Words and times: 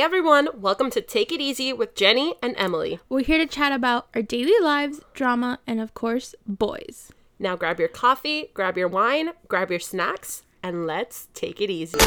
Hey 0.00 0.06
everyone, 0.06 0.48
welcome 0.54 0.88
to 0.92 1.02
Take 1.02 1.30
It 1.30 1.42
Easy 1.42 1.74
with 1.74 1.94
Jenny 1.94 2.34
and 2.42 2.54
Emily. 2.56 3.00
We're 3.10 3.22
here 3.22 3.36
to 3.36 3.44
chat 3.44 3.70
about 3.70 4.08
our 4.14 4.22
daily 4.22 4.58
lives, 4.62 5.02
drama, 5.12 5.58
and 5.66 5.78
of 5.78 5.92
course, 5.92 6.34
boys. 6.46 7.12
Now 7.38 7.54
grab 7.54 7.78
your 7.78 7.90
coffee, 7.90 8.48
grab 8.54 8.78
your 8.78 8.88
wine, 8.88 9.32
grab 9.46 9.68
your 9.68 9.78
snacks, 9.78 10.42
and 10.62 10.86
let's 10.86 11.28
take 11.34 11.60
it 11.60 11.68
easy. 11.68 11.98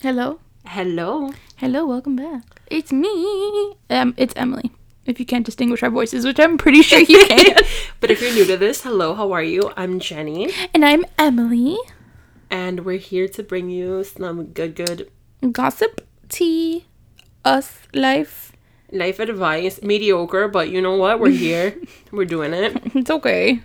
Hello. 0.00 0.38
Hello. 0.66 1.32
Hello, 1.56 1.84
welcome 1.84 2.14
back. 2.14 2.44
It's 2.68 2.92
me. 2.92 3.74
Um, 3.90 4.14
it's 4.16 4.34
Emily. 4.36 4.70
If 5.06 5.20
you 5.20 5.26
can't 5.26 5.44
distinguish 5.44 5.82
our 5.82 5.90
voices, 5.90 6.24
which 6.24 6.40
I'm 6.40 6.56
pretty 6.56 6.82
sure 6.82 6.98
you 7.00 7.24
can. 7.28 7.56
But 8.00 8.10
if 8.10 8.22
you're 8.22 8.32
new 8.32 8.46
to 8.46 8.56
this, 8.56 8.82
hello, 8.82 9.14
how 9.14 9.32
are 9.32 9.42
you? 9.42 9.70
I'm 9.76 10.00
Jenny, 10.00 10.50
and 10.72 10.84
I'm 10.84 11.04
Emily. 11.18 11.76
and 12.50 12.84
we're 12.84 12.98
here 12.98 13.28
to 13.28 13.42
bring 13.42 13.68
you 13.68 14.04
some 14.04 14.46
good, 14.46 14.74
good 14.76 15.10
Gossip, 15.52 16.00
tea, 16.28 16.86
us, 17.44 17.80
life. 17.92 18.52
life 18.92 19.18
advice. 19.18 19.82
Mediocre, 19.82 20.48
but 20.48 20.70
you 20.70 20.80
know 20.80 20.96
what? 20.96 21.20
We're 21.20 21.30
here. 21.36 21.76
we're 22.12 22.24
doing 22.24 22.54
it. 22.54 22.80
It's 22.94 23.10
okay. 23.10 23.60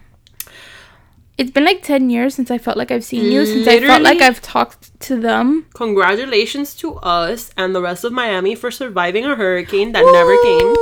It's 1.38 1.52
been 1.52 1.64
like 1.64 1.84
10 1.84 2.10
years 2.10 2.36
since 2.36 2.52
I 2.52 2.58
felt 2.58 2.76
like 2.76 2.92
I've 2.92 3.06
seen 3.06 3.32
you, 3.32 3.46
since 3.46 3.66
I 3.66 3.80
felt 3.80 4.02
like 4.02 4.20
I've 4.20 4.42
talked 4.42 5.00
to 5.08 5.16
them. 5.16 5.68
Congratulations 5.74 6.76
to 6.84 6.96
us 6.96 7.52
and 7.56 7.74
the 7.74 7.82
rest 7.82 8.04
of 8.04 8.12
Miami 8.12 8.56
for 8.56 8.70
surviving 8.72 9.24
a 9.24 9.36
hurricane 9.38 9.94
that 9.94 10.04
never 10.04 10.36
came. 10.44 10.76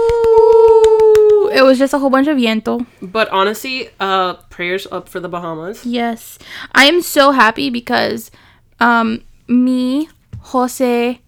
Was 1.68 1.78
just 1.78 1.94
a 1.94 2.00
whole 2.00 2.10
bunch 2.10 2.28
of 2.28 2.38
viento. 2.38 2.86
But 3.02 3.28
honestly, 3.28 3.90
uh, 4.00 4.36
prayers 4.50 4.88
up 4.90 5.10
for 5.10 5.20
the 5.20 5.28
Bahamas. 5.28 5.86
Yes. 5.86 6.40
I 6.72 6.86
am 6.86 7.02
so 7.02 7.32
happy 7.32 7.70
because 7.70 8.32
um 8.80 9.24
me, 9.48 10.08
Jose, 10.56 11.20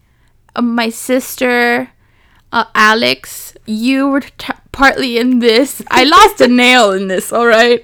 uh, 0.56 0.62
my 0.62 0.90
sister, 0.90 1.90
uh, 2.52 2.66
Alex, 2.74 3.56
you 3.66 4.08
were 4.08 4.22
t- 4.22 4.54
partly 4.72 5.18
in 5.18 5.40
this. 5.40 5.82
I 5.92 6.04
lost 6.16 6.40
a 6.40 6.48
nail 6.48 6.92
in 6.92 7.08
this, 7.08 7.34
all 7.34 7.48
right? 7.48 7.84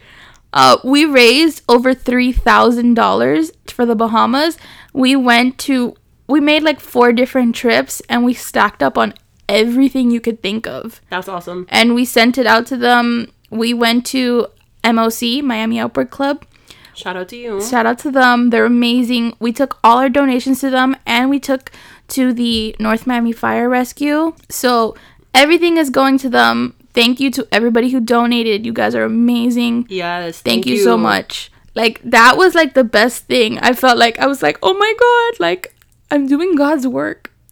Uh, 0.54 0.78
we 0.84 1.04
raised 1.04 1.62
over 1.68 1.94
$3,000 1.94 3.52
for 3.70 3.86
the 3.86 3.96
Bahamas. 3.96 4.58
We 4.94 5.16
went 5.16 5.58
to, 5.68 5.96
we 6.28 6.40
made 6.40 6.64
like 6.64 6.80
four 6.80 7.12
different 7.12 7.56
trips 7.56 8.02
and 8.08 8.24
we 8.24 8.34
stacked 8.34 8.82
up 8.82 8.98
on 8.98 9.14
everything 9.48 10.12
you 10.12 10.20
could 10.20 10.42
think 10.42 10.66
of 10.68 11.02
That's 11.10 11.28
awesome. 11.28 11.66
and 11.70 11.96
we 11.96 12.06
sent 12.06 12.38
it 12.38 12.46
out 12.48 12.66
to 12.68 12.78
them. 12.78 13.32
We 13.50 13.74
went 13.74 14.06
to 14.08 14.48
MOC, 14.84 15.44
Miami 15.44 15.80
Outboard 15.80 16.10
Club. 16.10 16.46
Shout 16.94 17.18
out 17.18 17.28
to 17.30 17.36
you. 17.36 17.62
Shout 17.62 17.86
out 17.86 18.00
to 18.00 18.12
them. 18.12 18.50
They're 18.52 18.66
amazing. 18.66 19.36
We 19.40 19.52
took 19.52 19.78
all 19.84 19.98
our 19.98 20.10
donations 20.10 20.62
to 20.62 20.70
them 20.70 20.96
and 21.06 21.30
we 21.30 21.40
took 21.40 21.72
to 22.10 22.32
the 22.34 22.76
North 22.80 23.06
Miami 23.06 23.34
Fire 23.34 23.68
Rescue. 23.68 24.34
So 24.50 24.96
everything 25.34 25.78
is 25.78 25.90
going 25.90 26.18
to 26.20 26.30
them. 26.30 26.74
Thank 26.94 27.20
you 27.20 27.30
to 27.32 27.46
everybody 27.52 27.90
who 27.90 28.00
donated. 28.00 28.66
You 28.66 28.72
guys 28.72 28.96
are 28.96 29.04
amazing. 29.04 29.88
Yes. 29.90 30.42
Thank, 30.42 30.66
you. 30.66 30.78
so 30.78 30.98
much. 30.98 31.52
Like 31.76 32.00
that 32.06 32.38
was 32.38 32.56
like 32.56 32.74
the 32.74 32.86
best 32.86 33.26
thing. 33.26 33.60
I 33.60 33.74
felt 33.74 33.98
like 33.98 34.18
I 34.18 34.28
was 34.28 34.42
like, 34.42 34.58
"Oh 34.64 34.74
my 34.74 34.94
god, 34.98 35.40
like 35.42 35.76
I'm 36.10 36.26
doing 36.26 36.56
God's 36.56 36.88
work." 36.88 37.34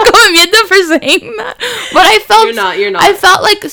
I'm 0.14 0.36
such 0.36 0.66
for 0.68 0.82
saying 0.98 1.34
that. 1.38 1.56
But 1.92 2.02
I 2.06 2.18
felt 2.26 2.44
You're 2.46 2.54
not, 2.54 2.78
you're 2.78 2.90
not. 2.90 3.02
I 3.02 3.14
felt 3.14 3.42
like 3.42 3.64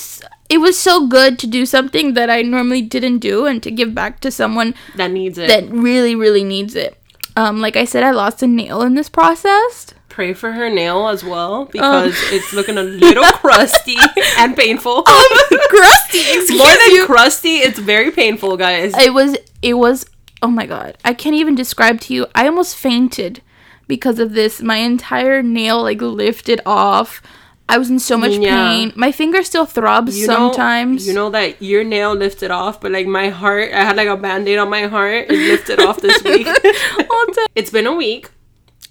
it 0.48 0.58
was 0.58 0.78
so 0.78 1.06
good 1.06 1.38
to 1.40 1.46
do 1.46 1.66
something 1.66 2.14
that 2.14 2.30
I 2.30 2.42
normally 2.42 2.82
didn't 2.82 3.18
do 3.18 3.46
and 3.46 3.62
to 3.62 3.70
give 3.70 3.94
back 3.94 4.20
to 4.20 4.30
someone 4.30 4.74
That 4.96 5.10
needs 5.10 5.38
it. 5.38 5.48
that 5.48 5.68
really 5.70 6.14
really 6.14 6.44
needs 6.44 6.74
it. 6.74 6.96
Um 7.36 7.60
like 7.60 7.76
I 7.76 7.84
said 7.84 8.02
I 8.04 8.10
lost 8.12 8.42
a 8.42 8.46
nail 8.46 8.82
in 8.82 8.94
this 8.94 9.08
process. 9.08 9.92
Pray 10.08 10.32
for 10.32 10.52
her 10.52 10.70
nail 10.70 11.08
as 11.08 11.22
well 11.22 11.66
because 11.66 12.14
it's 12.32 12.52
looking 12.54 12.78
a 12.78 12.82
little 12.82 13.24
crusty 13.24 13.96
and 14.38 14.56
painful. 14.56 15.02
Crusty, 15.02 16.20
excuse 16.20 16.56
More 16.56 16.68
than 16.68 16.90
you. 16.92 17.04
crusty, 17.06 17.56
it's 17.56 17.78
very 17.78 18.10
painful, 18.10 18.56
guys. 18.56 18.94
it 18.96 19.12
was 19.12 19.36
it 19.62 19.74
was 19.74 20.06
oh 20.42 20.48
my 20.48 20.66
god 20.66 20.96
i 21.04 21.14
can't 21.14 21.34
even 21.34 21.54
describe 21.54 21.98
to 21.98 22.12
you 22.14 22.26
i 22.34 22.46
almost 22.46 22.76
fainted 22.76 23.40
because 23.86 24.18
of 24.18 24.32
this 24.32 24.60
my 24.62 24.76
entire 24.76 25.42
nail 25.42 25.82
like 25.82 26.00
lifted 26.02 26.60
off 26.66 27.22
i 27.68 27.76
was 27.78 27.88
in 27.90 27.98
so 27.98 28.16
much 28.16 28.32
Yeah. 28.32 28.54
pain 28.68 28.92
my 28.96 29.10
finger 29.12 29.42
still 29.42 29.66
throbs 29.66 30.18
You 30.18 30.26
know- 30.26 30.34
sometimes 30.52 31.06
you 31.06 31.14
know 31.14 31.30
that 31.30 31.60
your 31.62 31.84
nail 31.84 32.14
lifted 32.14 32.50
off, 32.50 32.80
but 32.80 32.92
like 32.92 33.06
my 33.06 33.28
heart, 33.28 33.72
I 33.72 33.82
had 33.84 33.96
like 33.96 34.08
a 34.08 34.16
band 34.16 34.46
aid 34.48 34.58
on 34.58 34.70
my 34.70 34.86
heart. 34.86 35.26
It 35.30 35.38
lifted 35.50 35.80
off 35.80 36.00
this 36.00 36.22
week. 36.30 36.46
it's 37.54 37.70
been 37.70 37.86
a 37.86 37.94
week, 37.94 38.30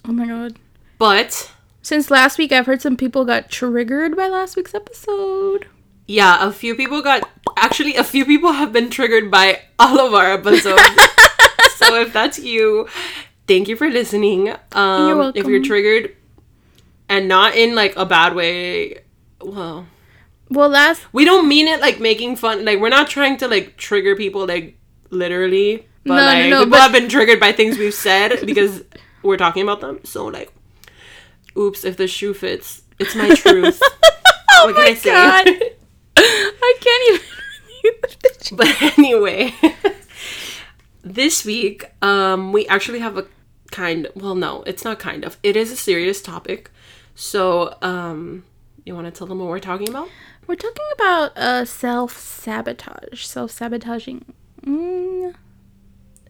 oh 0.08 0.12
my 0.12 0.26
god 0.28 0.56
but 0.98 1.52
since 1.82 2.10
last 2.10 2.38
week 2.38 2.52
i've 2.54 2.66
heard 2.66 2.82
some 2.82 2.96
people 2.96 3.26
got 3.26 3.50
triggered 3.50 4.16
by 4.16 4.28
last 4.30 4.56
week's 4.56 4.74
episode 4.74 5.66
yeah, 6.08 6.48
a 6.48 6.52
few 6.52 6.76
people 6.76 7.02
got. 7.02 7.28
Actually, 7.58 7.96
a 7.96 8.04
few 8.04 8.26
people 8.26 8.52
have 8.52 8.72
been 8.72 8.92
triggered 8.92 9.32
by 9.32 9.62
all 9.80 10.00
of 10.00 10.14
our 10.14 10.34
episodes. 10.34 10.84
so 11.78 12.00
if 12.00 12.14
that's 12.14 12.38
you, 12.38 12.88
thank 13.48 13.68
you 13.68 13.76
for 13.76 13.90
listening. 13.90 14.54
Um, 14.72 15.08
You're 15.08 15.32
If 15.36 15.48
you're 15.48 15.64
triggered, 15.64 16.16
and 17.10 17.28
not 17.28 17.56
in 17.56 17.76
like 17.76 17.96
a 17.96 18.06
bad 18.06 18.36
way, 18.36 19.00
well, 19.42 19.88
well 20.50 20.70
last 20.70 21.02
we 21.14 21.26
don't 21.26 21.48
mean 21.48 21.68
it 21.68 21.80
like 21.82 22.00
making 22.00 22.36
fun. 22.36 22.66
Like 22.66 22.80
we're 22.80 22.90
not 22.90 23.08
trying 23.10 23.38
to 23.38 23.48
like 23.48 23.78
trigger 23.78 24.16
people 24.16 24.46
like 24.48 24.78
literally. 25.10 25.88
But 26.04 26.16
No, 26.16 26.20
no, 26.22 26.26
like 26.26 26.50
no, 26.50 26.58
people 26.66 26.72
but- 26.72 26.80
have 26.82 26.92
been 26.92 27.10
triggered 27.10 27.40
by 27.40 27.52
things 27.52 27.78
we've 27.78 27.94
said 27.94 28.46
because 28.46 28.84
we're 29.24 29.38
talking 29.38 29.64
about 29.64 29.82
them. 29.82 30.00
So 30.04 30.26
like, 30.26 30.52
oops, 31.58 31.84
if 31.84 31.98
the 31.98 32.08
shoe 32.08 32.34
fits, 32.34 32.84
it's 33.00 33.16
my 33.16 33.34
truth. 33.36 33.82
oh 34.52 34.66
What 34.68 34.76
can 34.76 34.84
my 34.86 34.90
I 34.92 34.94
say? 34.94 35.10
god 35.12 35.48
i 36.18 36.78
can't 36.80 37.04
even 37.10 37.22
But 38.58 38.98
anyway, 38.98 39.54
this 41.04 41.44
week, 41.46 41.86
um, 42.02 42.52
we 42.54 42.68
actually 42.68 43.00
have 43.00 43.18
a 43.18 43.26
kind. 43.76 44.08
Well, 44.16 44.36
no, 44.36 44.64
it's 44.64 44.84
not 44.84 44.98
kind 45.00 45.24
of. 45.24 45.38
It 45.44 45.56
is 45.56 45.72
a 45.72 45.76
serious 45.76 46.22
topic. 46.22 46.72
So, 47.14 47.76
um, 47.82 48.44
you 48.86 48.94
want 48.96 49.06
to 49.08 49.12
tell 49.12 49.28
them 49.28 49.40
what 49.40 49.48
we're 49.50 49.60
talking 49.60 49.90
about? 49.90 50.10
we're 50.48 50.54
talking 50.56 50.86
about 50.94 51.36
uh 51.38 51.66
self-sabotage 51.66 53.24
self-sabotaging 53.26 54.24
mm, 54.64 55.34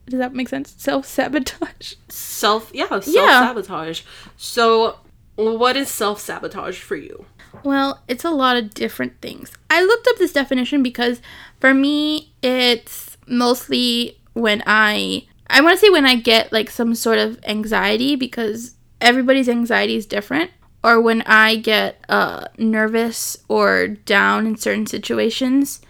does 0.07 0.19
that 0.19 0.33
make 0.33 0.47
sense 0.47 0.73
self-sabotage 0.77 1.95
Self, 2.09 2.71
yeah, 2.73 2.87
self 2.87 3.05
Yeah. 3.07 3.39
sabotage. 3.41 4.01
So, 4.37 4.99
what 5.35 5.75
is 5.75 5.89
self 5.89 6.19
sabotage 6.21 6.79
for 6.79 6.95
you? 6.95 7.25
Well, 7.63 8.01
it's 8.07 8.23
a 8.23 8.29
lot 8.31 8.55
of 8.57 8.73
different 8.73 9.19
things. 9.21 9.51
I 9.69 9.81
looked 9.83 10.07
up 10.07 10.17
this 10.17 10.31
definition 10.31 10.81
because 10.81 11.19
for 11.59 11.73
me, 11.73 12.31
it's 12.41 13.17
mostly 13.27 14.17
when 14.33 14.63
I 14.65 15.27
I 15.47 15.61
want 15.61 15.77
to 15.77 15.85
say 15.85 15.89
when 15.89 16.05
I 16.05 16.15
get 16.15 16.51
like 16.51 16.69
some 16.69 16.95
sort 16.95 17.17
of 17.17 17.39
anxiety 17.45 18.15
because 18.15 18.75
everybody's 19.01 19.49
anxiety 19.49 19.95
is 19.95 20.05
different 20.05 20.51
or 20.83 21.01
when 21.01 21.21
I 21.23 21.55
get 21.57 22.03
uh 22.09 22.45
nervous 22.57 23.37
or 23.47 23.87
down 23.87 24.47
in 24.47 24.55
certain 24.55 24.85
situations, 24.85 25.81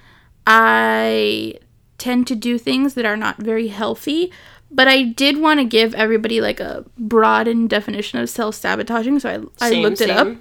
I 0.48 1.56
tend 1.98 2.28
to 2.28 2.36
do 2.36 2.57
things 2.57 2.94
that 2.96 3.06
are 3.06 3.18
not 3.18 3.38
very 3.38 3.68
healthy. 3.68 4.31
But 4.72 4.88
I 4.88 5.04
did 5.04 5.40
want 5.40 5.60
to 5.60 5.63
give 5.63 5.94
everybody 5.94 6.42
like 6.42 6.60
a 6.60 6.84
broadened 6.98 7.69
definition 7.69 8.19
of 8.19 8.30
self-sabotaging, 8.30 9.19
so 9.19 9.30
I, 9.30 9.66
I 9.66 9.69
Same, 9.69 9.84
looked 9.84 10.01
it 10.01 10.10
up. 10.10 10.36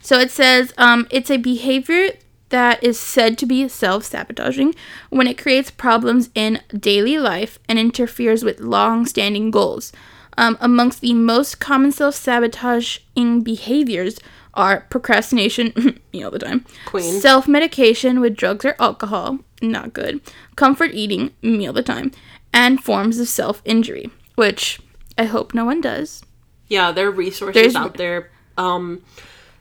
So 0.00 0.18
it 0.20 0.30
says 0.30 0.72
um, 0.78 1.08
it's 1.10 1.30
a 1.30 1.38
behavior 1.38 2.12
that 2.50 2.82
is 2.84 2.98
said 3.00 3.38
to 3.38 3.46
be 3.46 3.66
self 3.68 4.04
sabotaging 4.04 4.74
when 5.08 5.26
it 5.26 5.38
creates 5.38 5.70
problems 5.70 6.30
in 6.34 6.60
daily 6.76 7.18
life 7.18 7.58
and 7.68 7.78
interferes 7.78 8.44
with 8.44 8.60
long 8.60 9.06
standing 9.06 9.50
goals. 9.50 9.92
Um, 10.38 10.56
amongst 10.60 11.00
the 11.00 11.12
most 11.14 11.58
common 11.60 11.92
self 11.92 12.14
sabotaging 12.14 13.42
behaviors 13.42 14.18
are 14.54 14.86
procrastination, 14.90 15.72
me 16.12 16.22
all 16.22 16.30
the 16.30 16.38
time, 16.38 16.64
Queen. 16.86 17.20
self 17.20 17.46
medication 17.48 18.20
with 18.20 18.36
drugs 18.36 18.64
or 18.64 18.74
alcohol, 18.78 19.38
not 19.62 19.92
good, 19.92 20.20
comfort 20.56 20.90
eating, 20.94 21.30
me 21.42 21.66
all 21.66 21.72
the 21.72 21.82
time, 21.82 22.10
and 22.52 22.82
forms 22.82 23.18
of 23.18 23.28
self 23.28 23.60
injury, 23.64 24.10
which 24.34 24.80
I 25.18 25.24
hope 25.24 25.54
no 25.54 25.64
one 25.64 25.80
does. 25.80 26.22
Yeah, 26.68 26.92
there 26.92 27.08
are 27.08 27.12
resources 27.12 27.54
There's- 27.54 27.74
out 27.76 27.96
there. 27.96 28.30
Um, 28.56 29.02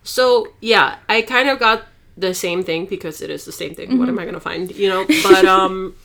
so 0.04 0.48
yeah, 0.62 0.98
I 1.08 1.22
kind 1.22 1.50
of 1.50 1.60
got 1.60 1.86
the 2.20 2.34
same 2.34 2.64
thing 2.64 2.86
because 2.86 3.22
it 3.22 3.30
is 3.30 3.46
the 3.46 3.52
same 3.52 3.74
thing. 3.76 3.98
What 3.98 4.10
am 4.10 4.20
I 4.20 4.26
gonna 4.26 4.40
find? 4.40 4.70
You 4.76 4.90
know, 4.90 5.06
but 5.24 5.46
um, 5.58 5.96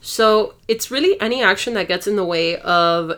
so 0.00 0.54
it's 0.68 0.90
really 0.90 1.20
any 1.20 1.42
action 1.42 1.74
that 1.74 1.88
gets 1.88 2.06
in 2.06 2.16
the 2.16 2.24
way 2.24 2.58
of 2.58 3.12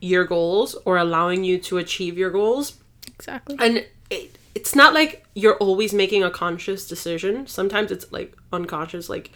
your 0.00 0.24
goals 0.24 0.76
or 0.84 0.96
allowing 0.96 1.42
you 1.42 1.58
to 1.58 1.78
achieve 1.78 2.16
your 2.16 2.30
goals 2.30 2.74
Exactly. 3.08 3.56
and 3.58 3.84
it, 4.10 4.38
it's 4.54 4.76
not 4.76 4.94
like 4.94 5.24
you're 5.34 5.56
always 5.56 5.92
making 5.92 6.22
a 6.22 6.30
conscious 6.30 6.86
decision. 6.86 7.46
Sometimes 7.46 7.90
it's 7.90 8.10
like 8.12 8.34
unconscious 8.52 9.08
like 9.08 9.30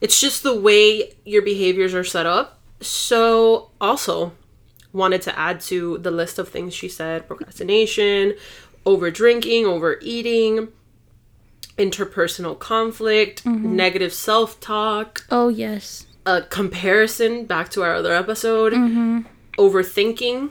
it's 0.00 0.20
just 0.20 0.42
the 0.42 0.58
way 0.58 1.14
your 1.24 1.42
behaviors 1.42 1.94
are 1.94 2.04
set 2.04 2.26
up. 2.26 2.58
So 2.80 3.70
also 3.80 4.32
wanted 4.92 5.22
to 5.22 5.38
add 5.38 5.60
to 5.60 5.98
the 5.98 6.10
list 6.10 6.38
of 6.38 6.48
things 6.48 6.74
she 6.74 6.88
said 6.88 7.26
procrastination, 7.26 8.34
over 8.86 9.10
drinking, 9.10 9.66
overeating, 9.66 10.68
interpersonal 11.78 12.58
conflict, 12.58 13.44
mm-hmm. 13.44 13.74
negative 13.76 14.12
self 14.12 14.60
talk, 14.60 15.24
Oh 15.30 15.48
yes. 15.48 16.06
a 16.26 16.42
comparison 16.42 17.44
back 17.46 17.70
to 17.70 17.82
our 17.82 17.94
other 17.94 18.12
episode, 18.12 18.72
mm-hmm. 18.72 19.20
overthinking. 19.56 20.50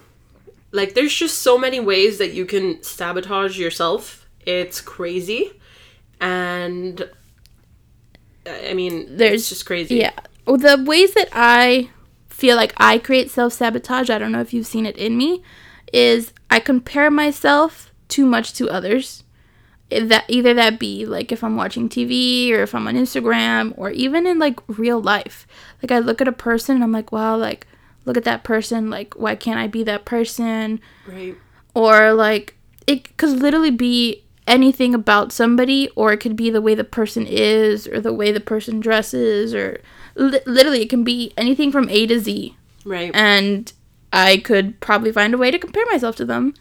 Like, 0.71 0.93
there's 0.95 1.13
just 1.13 1.39
so 1.39 1.57
many 1.57 1.79
ways 1.79 2.17
that 2.17 2.33
you 2.33 2.45
can 2.45 2.81
sabotage 2.83 3.57
yourself. 3.57 4.27
It's 4.45 4.81
crazy. 4.81 5.51
And 6.19 7.09
I 8.45 8.73
mean, 8.73 9.05
There's- 9.05 9.17
there's 9.17 9.49
just 9.49 9.65
crazy. 9.65 9.95
Yeah. 9.95 10.13
Well, 10.45 10.57
the 10.57 10.81
ways 10.85 11.13
that 11.13 11.29
I 11.33 11.89
feel 12.29 12.55
like 12.55 12.73
I 12.77 12.97
create 12.97 13.29
self 13.29 13.53
sabotage, 13.53 14.09
I 14.09 14.17
don't 14.17 14.31
know 14.31 14.41
if 14.41 14.53
you've 14.53 14.67
seen 14.67 14.85
it 14.85 14.95
in 14.97 15.17
me, 15.17 15.41
is 15.91 16.31
I 16.49 16.59
compare 16.59 17.11
myself 17.11 17.91
too 18.07 18.25
much 18.25 18.53
to 18.53 18.69
others. 18.69 19.23
That 19.89 20.25
either 20.27 20.53
that 20.53 20.79
be 20.79 21.05
like 21.05 21.31
if 21.31 21.43
I'm 21.43 21.55
watching 21.55 21.87
TV 21.87 22.51
or 22.51 22.61
if 22.61 22.75
I'm 22.75 22.87
on 22.87 22.95
Instagram 22.95 23.73
or 23.77 23.89
even 23.91 24.27
in 24.27 24.37
like 24.39 24.59
real 24.67 25.01
life. 25.01 25.47
Like 25.81 25.91
I 25.91 25.99
look 25.99 26.19
at 26.19 26.27
a 26.27 26.33
person 26.33 26.75
and 26.75 26.83
I'm 26.83 26.91
like, 26.91 27.11
wow, 27.13 27.37
like 27.37 27.65
look 28.05 28.17
at 28.17 28.25
that 28.25 28.43
person. 28.43 28.89
Like 28.89 29.13
why 29.15 29.35
can't 29.35 29.59
I 29.59 29.67
be 29.67 29.83
that 29.83 30.03
person? 30.05 30.81
Right. 31.07 31.35
or 31.73 32.11
like 32.13 32.55
it 32.85 33.15
could 33.17 33.29
literally 33.41 33.71
be 33.71 34.23
anything 34.45 34.93
about 34.95 35.31
somebody 35.31 35.89
or 35.95 36.11
it 36.13 36.17
could 36.17 36.35
be 36.35 36.49
the 36.49 36.61
way 36.61 36.73
the 36.75 36.83
person 36.83 37.25
is 37.25 37.87
or 37.87 37.99
the 38.01 38.13
way 38.13 38.31
the 38.31 38.39
person 38.39 38.79
dresses 38.79 39.53
or 39.53 39.81
li- 40.15 40.39
literally 40.45 40.81
it 40.81 40.89
can 40.89 41.03
be 41.03 41.33
anything 41.37 41.71
from 41.71 41.89
A 41.89 42.05
to 42.07 42.19
Z 42.19 42.55
Right. 42.85 43.11
and 43.13 43.71
I 44.13 44.37
could 44.37 44.79
probably 44.79 45.11
find 45.11 45.33
a 45.33 45.37
way 45.37 45.51
to 45.51 45.59
compare 45.59 45.85
myself 45.91 46.15
to 46.17 46.25
them 46.25 46.53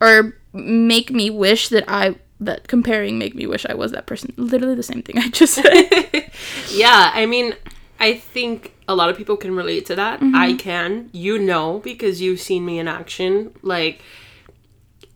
or 0.00 0.36
make 0.52 1.10
me 1.12 1.30
wish 1.30 1.68
that 1.68 1.84
I 1.88 2.16
that 2.40 2.68
comparing 2.68 3.18
make 3.18 3.34
me 3.34 3.46
wish 3.46 3.66
I 3.66 3.74
was 3.74 3.92
that 3.92 4.06
person 4.06 4.32
literally 4.36 4.76
the 4.76 4.82
same 4.82 5.02
thing 5.02 5.18
I 5.18 5.28
just 5.28 5.54
said 5.54 6.30
yeah, 6.70 7.10
I 7.14 7.26
mean, 7.26 7.54
I 8.00 8.14
think 8.14 8.74
a 8.86 8.94
lot 8.94 9.10
of 9.10 9.16
people 9.16 9.36
can 9.36 9.54
relate 9.54 9.86
to 9.86 9.96
that. 9.96 10.20
Mm-hmm. 10.20 10.34
I 10.34 10.54
can. 10.54 11.10
You 11.12 11.38
know, 11.38 11.80
because 11.80 12.20
you've 12.20 12.40
seen 12.40 12.64
me 12.64 12.78
in 12.78 12.88
action. 12.88 13.52
Like, 13.62 14.02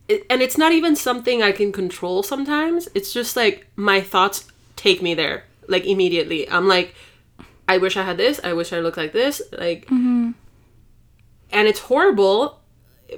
it, 0.08 0.26
and 0.28 0.42
it's 0.42 0.58
not 0.58 0.72
even 0.72 0.96
something 0.96 1.42
I 1.42 1.52
can 1.52 1.72
control 1.72 2.22
sometimes. 2.22 2.88
It's 2.94 3.12
just 3.12 3.36
like 3.36 3.66
my 3.76 4.00
thoughts 4.00 4.48
take 4.76 5.02
me 5.02 5.14
there, 5.14 5.44
like 5.68 5.86
immediately. 5.86 6.48
I'm 6.50 6.68
like, 6.68 6.94
I 7.68 7.78
wish 7.78 7.96
I 7.96 8.02
had 8.02 8.16
this. 8.16 8.40
I 8.42 8.52
wish 8.52 8.72
I 8.72 8.80
looked 8.80 8.96
like 8.96 9.12
this. 9.12 9.40
Like, 9.52 9.86
mm-hmm. 9.86 10.32
and 11.50 11.68
it's 11.68 11.80
horrible, 11.80 12.60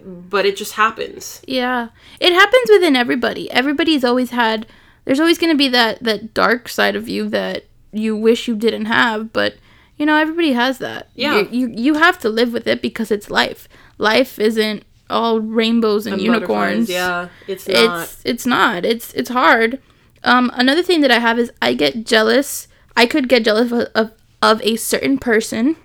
but 0.05 0.47
it 0.47 0.57
just 0.57 0.73
happens. 0.73 1.43
Yeah. 1.47 1.89
It 2.21 2.33
happens 2.33 2.71
within 2.71 2.97
everybody. 2.97 3.51
Everybody's 3.51 4.05
always 4.05 4.31
had 4.31 4.67
there's 5.05 5.21
always 5.21 5.39
going 5.39 5.53
to 5.53 5.59
be 5.59 5.69
that 5.69 6.03
that 6.03 6.35
dark 6.35 6.69
side 6.69 6.97
of 6.97 7.09
you 7.09 7.29
that 7.29 7.65
you 7.93 8.17
wish 8.17 8.49
you 8.49 8.57
didn't 8.57 8.87
have, 8.87 9.33
but 9.33 9.57
you 9.97 10.07
know, 10.07 10.17
everybody 10.17 10.53
has 10.53 10.79
that. 10.79 11.11
Yeah. 11.15 11.41
You 11.41 11.49
you, 11.51 11.69
you 11.69 11.95
have 11.95 12.19
to 12.21 12.29
live 12.29 12.53
with 12.53 12.67
it 12.67 12.83
because 12.83 13.11
it's 13.11 13.31
life. 13.31 13.69
Life 13.99 14.39
isn't 14.39 14.85
all 15.11 15.41
rainbows 15.41 16.07
and, 16.07 16.15
And 16.15 16.23
unicorns. 16.23 16.89
Yeah, 16.89 17.29
it's 17.47 17.69
not. 17.69 18.03
It's 18.03 18.23
it's 18.25 18.47
not. 18.47 18.85
It's 18.85 19.13
it's 19.15 19.31
hard. 19.31 19.81
Um 20.23 20.51
another 20.55 20.83
thing 20.83 21.01
that 21.03 21.11
I 21.11 21.19
have 21.19 21.39
is 21.39 21.53
I 21.61 21.75
get 21.75 22.07
jealous. 22.07 22.69
I 22.97 23.07
could 23.07 23.29
get 23.29 23.45
jealous 23.45 23.71
of, 23.71 23.89
of 23.95 24.13
of 24.43 24.63
a 24.63 24.77
certain 24.77 25.19
person 25.19 25.77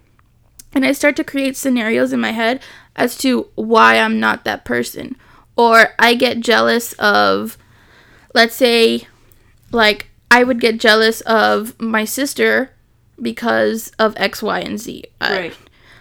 and 0.73 0.85
I 0.85 0.91
start 0.91 1.15
to 1.17 1.23
create 1.23 1.57
scenarios 1.57 2.13
in 2.13 2.19
my 2.19 2.31
head 2.31 2.61
as 2.99 3.17
to 3.17 3.47
why 3.55 3.97
I'm 3.97 4.19
not 4.19 4.43
that 4.43 4.65
person. 4.65 5.15
Or 5.55 5.95
I 5.97 6.13
get 6.13 6.41
jealous 6.41 6.93
of, 6.93 7.57
let's 8.35 8.55
say, 8.55 9.07
like, 9.71 10.07
I 10.29 10.43
would 10.43 10.61
get 10.61 10.79
jealous 10.79 11.21
of 11.21 11.79
my 11.81 12.05
sister 12.05 12.71
because 13.21 13.91
of 13.97 14.13
X, 14.17 14.43
Y, 14.43 14.59
and 14.59 14.79
Z. 14.79 15.03
Uh, 15.19 15.27
right. 15.31 15.57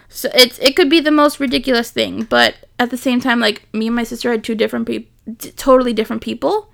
so 0.07 0.29
it's 0.35 0.59
it 0.59 0.75
could 0.75 0.89
be 0.89 1.01
the 1.01 1.11
most 1.11 1.39
ridiculous 1.39 1.91
thing, 1.91 2.23
but 2.23 2.55
at 2.77 2.89
the 2.91 2.97
same 2.97 3.19
time, 3.19 3.39
like 3.39 3.67
me 3.73 3.87
and 3.87 3.95
my 3.95 4.03
sister 4.03 4.31
had 4.31 4.43
two 4.43 4.55
different 4.55 4.85
people, 4.87 5.11
totally 5.55 5.93
different 5.93 6.21
people. 6.21 6.71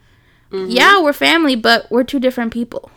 Mm-hmm. 0.52 0.70
Yeah, 0.70 1.02
we're 1.02 1.14
family, 1.14 1.56
but 1.56 1.90
we're 1.90 2.04
two 2.04 2.20
different 2.20 2.54
people. 2.54 2.92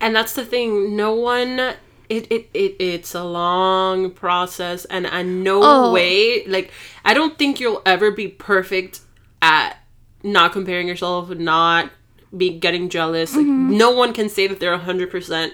and 0.00 0.14
that's 0.14 0.34
the 0.34 0.44
thing 0.44 0.94
no 0.96 1.14
one 1.14 1.74
it, 2.08 2.30
it, 2.30 2.50
it 2.54 2.76
it's 2.78 3.14
a 3.14 3.24
long 3.24 4.10
process 4.10 4.84
and 4.86 5.06
and 5.06 5.42
no 5.42 5.60
Oh. 5.62 5.92
way 5.92 6.46
like 6.46 6.70
i 7.04 7.14
don't 7.14 7.38
think 7.38 7.60
you'll 7.60 7.82
ever 7.86 8.10
be 8.10 8.28
perfect 8.28 9.00
at 9.40 9.78
not 10.22 10.52
comparing 10.52 10.86
yourself 10.88 11.30
not 11.30 11.90
be 12.36 12.58
getting 12.58 12.88
jealous. 12.88 13.34
Mm-hmm. 13.36 13.76
no 13.76 13.92
one 13.92 14.12
can 14.12 14.28
say 14.28 14.48
that 14.48 14.58
they're 14.58 14.76
100% 14.76 15.52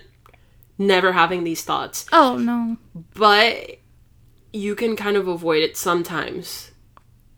never 0.78 1.12
having 1.12 1.44
these 1.44 1.62
thoughts. 1.62 2.06
Oh 2.10 2.38
no, 2.38 2.78
but 3.14 3.78
you 4.52 4.74
can 4.74 4.96
kind 4.96 5.16
of 5.18 5.28
avoid 5.28 5.62
it 5.62 5.76
sometimes. 5.76 6.70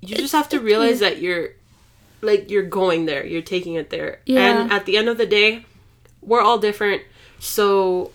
You 0.01 0.15
just 0.15 0.33
have 0.33 0.49
to 0.51 0.61
realize 0.61 1.01
that 1.01 1.21
you're 1.21 1.51
like 2.21 2.51
you're 2.51 2.63
going 2.63 3.07
there. 3.07 3.27
You're 3.27 3.43
taking 3.43 3.75
it 3.75 3.91
there. 3.91 4.21
Yeah. 4.27 4.61
and 4.63 4.73
at 4.73 4.87
the 4.87 4.97
end 4.97 5.09
of 5.09 5.19
the 5.19 5.27
day 5.27 5.67
we're 6.21 6.41
all 6.41 6.59
different. 6.59 7.03
So 7.41 8.13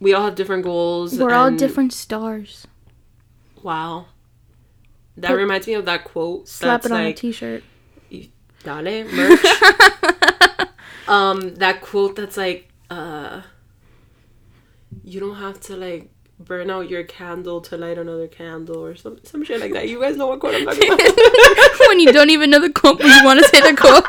we 0.00 0.12
all 0.14 0.24
have 0.24 0.34
different 0.34 0.64
goals 0.64 1.18
we're 1.18 1.32
all 1.34 1.50
different 1.50 1.92
stars. 1.92 2.66
wow 3.62 4.06
that 5.16 5.28
Put- 5.28 5.36
reminds 5.36 5.66
me 5.66 5.74
of 5.74 5.84
that 5.84 6.04
quote 6.04 6.48
Slap 6.48 6.84
it 6.86 6.92
on 6.92 7.00
a 7.00 7.04
like 7.04 7.16
t-shirt. 7.16 7.62
dale 8.64 9.04
merch 9.04 9.44
um 11.08 11.54
that 11.56 11.80
quote 11.82 12.16
that's 12.16 12.36
like 12.36 12.68
uh 12.90 13.42
you 15.04 15.20
don't 15.20 15.36
have 15.36 15.60
to 15.60 15.76
like 15.76 16.10
burn 16.38 16.70
out 16.70 16.88
your 16.88 17.04
candle 17.04 17.60
to 17.60 17.76
light 17.76 17.98
another 17.98 18.26
candle 18.26 18.78
or 18.82 18.94
some 18.96 19.18
some 19.24 19.44
shit 19.44 19.60
like 19.60 19.72
that 19.74 19.88
you 19.88 20.00
guys 20.00 20.16
know 20.16 20.26
what 20.26 20.40
quote 20.40 20.54
i'm 20.54 20.64
talking 20.64 20.92
about 20.92 21.78
when 21.88 22.00
you 22.00 22.12
don't 22.12 22.30
even 22.30 22.48
know 22.50 22.58
the 22.60 22.70
quote, 22.70 22.98
but 22.98 23.06
you 23.06 23.24
want 23.24 23.38
to 23.40 23.46
say 23.48 23.60
the 23.60 23.76
quote. 23.76 24.04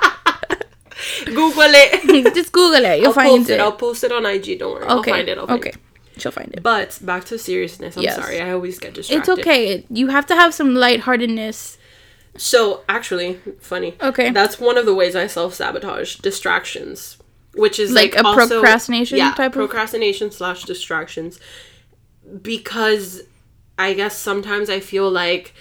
Google 1.26 1.64
it 1.84 2.34
Just 2.36 2.52
Google 2.52 2.84
it. 2.86 2.98
You'll 3.00 3.08
I'll 3.08 3.14
find 3.14 3.30
post 3.40 3.50
it. 3.50 3.54
it. 3.56 3.60
I'll 3.60 3.72
post 3.72 4.04
it 4.04 4.12
on 4.12 4.26
IG. 4.26 4.60
Don't 4.60 4.74
worry. 4.74 4.86
I'll 4.86 5.00
okay. 5.00 5.12
find 5.12 5.30
it. 5.30 5.38
I'll 5.38 5.48
find 5.48 5.60
okay. 5.60 5.70
it. 5.70 5.78
She'll 6.22 6.32
find 6.32 6.54
it. 6.54 6.62
But 6.62 7.00
back 7.02 7.24
to 7.26 7.38
seriousness. 7.38 7.98
I'm 7.98 8.04
Yes. 8.04 8.16
sorry. 8.16 8.42
I 8.42 8.52
always 8.52 8.78
get 8.80 8.94
distracted. 8.94 9.32
It's 9.32 9.40
okay. 9.40 9.86
You 9.90 10.08
have 10.08 10.26
to 10.28 10.36
have 10.36 10.54
some 10.54 10.76
lightheartedness. 10.76 11.78
So 12.38 12.82
actually, 12.88 13.40
funny. 13.60 13.96
Okay. 14.02 14.32
That's 14.32 14.60
one 14.60 14.78
of 14.78 14.86
the 14.86 14.94
ways 14.94 15.16
I 15.16 15.28
self 15.28 15.54
sabotage 15.54 16.16
distractions, 16.18 17.18
which 17.56 17.80
is 17.80 17.92
Like 17.92 18.16
like, 18.16 18.24
a 18.24 18.28
also- 18.28 18.48
procrastination 18.62 19.18
yeah, 19.18 19.34
type 19.34 19.52
of- 19.52 19.54
procrastination 19.54 20.32
slash 20.32 20.64
distractions, 20.64 21.40
because 22.42 23.24
I 23.78 23.94
guess 23.94 24.18
sometimes 24.18 24.70
I 24.70 24.80
feel 24.80 25.10
like 25.10 25.54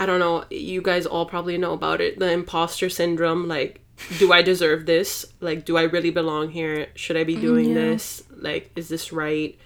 I 0.00 0.06
don't 0.06 0.20
know. 0.20 0.44
You 0.50 0.80
guys 0.82 1.06
all 1.06 1.26
probably 1.26 1.58
know 1.58 1.72
about 1.72 2.00
it. 2.00 2.18
The 2.18 2.30
imposter 2.30 2.88
syndrome. 2.88 3.48
Like, 3.48 3.80
do 4.18 4.32
I 4.32 4.42
deserve 4.42 4.86
this? 4.86 5.26
Like, 5.40 5.64
do 5.64 5.76
I 5.76 5.82
really 5.82 6.10
belong 6.10 6.50
here? 6.50 6.88
Should 6.94 7.16
I 7.16 7.24
be 7.24 7.36
mm, 7.36 7.40
doing 7.40 7.68
yeah. 7.70 7.74
this? 7.74 8.22
Like, 8.30 8.70
is 8.76 8.88
this 8.88 9.12
right? 9.12 9.58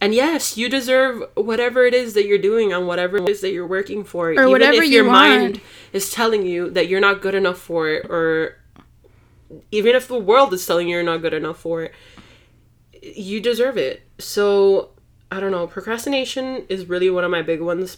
And 0.00 0.14
yes, 0.14 0.56
you 0.56 0.68
deserve 0.68 1.22
whatever 1.36 1.84
it 1.84 1.94
is 1.94 2.14
that 2.14 2.26
you're 2.26 2.36
doing 2.36 2.72
on 2.72 2.86
whatever 2.86 3.18
it 3.18 3.28
is 3.28 3.40
that 3.40 3.52
you're 3.52 3.66
working 3.66 4.02
for. 4.02 4.32
Or 4.32 4.48
whatever 4.48 4.82
if 4.82 4.84
you 4.84 4.96
your 4.96 5.06
want. 5.06 5.28
mind 5.28 5.60
is 5.92 6.10
telling 6.10 6.44
you 6.44 6.70
that 6.70 6.88
you're 6.88 7.00
not 7.00 7.22
good 7.22 7.36
enough 7.36 7.58
for 7.58 7.88
it, 7.88 8.06
or 8.10 8.56
even 9.70 9.94
if 9.94 10.08
the 10.08 10.18
world 10.18 10.52
is 10.52 10.66
telling 10.66 10.88
you 10.88 10.96
you're 10.96 11.04
not 11.04 11.18
good 11.18 11.34
enough 11.34 11.58
for 11.60 11.84
it, 11.84 11.94
you 13.00 13.40
deserve 13.40 13.78
it. 13.78 14.02
So, 14.18 14.90
I 15.30 15.38
don't 15.38 15.52
know. 15.52 15.68
Procrastination 15.68 16.66
is 16.68 16.88
really 16.88 17.08
one 17.08 17.22
of 17.22 17.30
my 17.30 17.42
big 17.42 17.60
ones. 17.60 17.96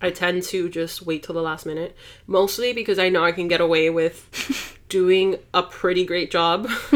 I 0.00 0.10
tend 0.10 0.42
to 0.44 0.68
just 0.68 1.02
wait 1.02 1.22
till 1.24 1.34
the 1.34 1.42
last 1.42 1.66
minute, 1.66 1.96
mostly 2.26 2.72
because 2.72 2.98
I 2.98 3.08
know 3.08 3.24
I 3.24 3.32
can 3.32 3.48
get 3.48 3.60
away 3.60 3.90
with 3.90 4.78
doing 4.88 5.36
a 5.52 5.62
pretty 5.62 6.04
great 6.04 6.30
job 6.30 6.68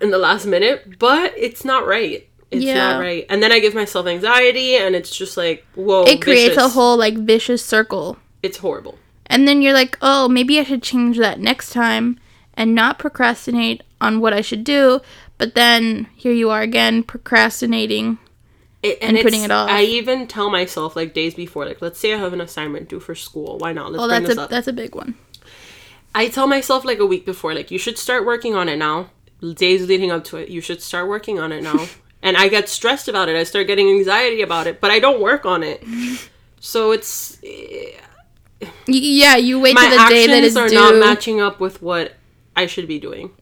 in 0.00 0.10
the 0.10 0.18
last 0.18 0.44
minute, 0.46 0.98
but 0.98 1.32
it's 1.36 1.64
not 1.64 1.86
right. 1.86 2.28
It's 2.50 2.64
Yeah. 2.64 2.74
not 2.92 3.00
right. 3.00 3.24
And 3.30 3.42
then 3.42 3.50
I 3.50 3.60
give 3.60 3.74
myself 3.74 4.06
anxiety, 4.06 4.76
and 4.76 4.94
it's 4.94 5.14
just 5.16 5.36
like, 5.38 5.64
whoa. 5.74 6.04
It 6.04 6.20
creates 6.20 6.58
a 6.58 6.68
whole 6.68 6.96
like 6.98 7.16
vicious 7.16 7.64
circle. 7.64 8.18
It's 8.42 8.58
horrible. 8.58 8.98
And 9.26 9.48
then 9.48 9.62
you're 9.62 9.72
like, 9.72 9.96
"Oh, 10.02 10.28
maybe 10.28 10.58
I 10.58 10.64
should 10.64 10.82
change 10.82 11.16
that 11.16 11.40
next 11.40 11.70
time 11.72 12.18
and 12.54 12.74
not 12.74 12.98
procrastinate 12.98 13.82
on 14.00 14.20
what 14.20 14.34
I 14.34 14.42
should 14.42 14.64
do." 14.64 15.00
But 15.38 15.54
then 15.54 16.08
here 16.14 16.32
you 16.34 16.50
are 16.50 16.60
again 16.60 17.02
procrastinating 17.02 18.18
It- 18.82 18.98
And 19.00 19.16
putting 19.20 19.42
it 19.42 19.50
off. 19.50 19.70
I 19.70 19.82
even 19.82 20.26
tell 20.26 20.50
myself 20.50 20.96
like 20.96 21.14
days 21.14 21.34
before, 21.34 21.64
like 21.64 21.80
let's 21.80 21.98
say 21.98 22.12
I 22.14 22.18
have 22.18 22.32
an 22.32 22.40
assignment 22.40 22.88
due 22.88 23.00
for 23.00 23.14
school. 23.14 23.58
Why 23.58 23.72
not? 23.72 23.92
Let's 23.92 24.04
Oh, 24.04 24.08
that's 24.08 24.36
a 24.36 24.42
up. 24.42 24.50
that's 24.50 24.66
a 24.68 24.72
big 24.72 24.94
one. 24.94 25.14
I 26.14 26.28
tell 26.28 26.46
myself 26.46 26.84
like 26.84 26.98
a 26.98 27.06
week 27.06 27.24
before, 27.24 27.54
like 27.54 27.70
you 27.70 27.78
should 27.78 27.96
start 27.98 28.26
working 28.26 28.54
on 28.54 28.68
it 28.68 28.76
now. 28.76 29.10
Days 29.54 29.86
leading 29.88 30.10
up 30.10 30.24
to 30.24 30.36
it, 30.36 30.48
you 30.48 30.60
should 30.60 30.82
start 30.82 31.08
working 31.08 31.38
on 31.40 31.52
it 31.52 31.62
now. 31.62 31.86
and 32.22 32.36
I 32.36 32.48
get 32.48 32.68
stressed 32.68 33.08
about 33.08 33.28
it. 33.28 33.36
I 33.36 33.44
start 33.44 33.66
getting 33.66 33.88
anxiety 33.88 34.42
about 34.42 34.66
it, 34.66 34.80
but 34.80 34.90
I 34.90 34.98
don't 35.00 35.20
work 35.20 35.46
on 35.46 35.62
it. 35.62 35.82
So 36.64 36.92
it's 36.92 37.38
eh, 37.42 37.90
yeah, 38.86 39.34
you 39.36 39.58
wait 39.58 39.74
my 39.74 39.88
till 39.88 39.90
the 39.98 40.08
day 40.14 40.26
that 40.28 40.32
actions 40.36 40.56
are 40.56 40.68
due. 40.68 40.76
not 40.76 40.94
matching 40.94 41.40
up 41.40 41.58
with 41.58 41.82
what 41.82 42.14
I 42.54 42.66
should 42.66 42.86
be 42.86 43.00
doing. 43.00 43.32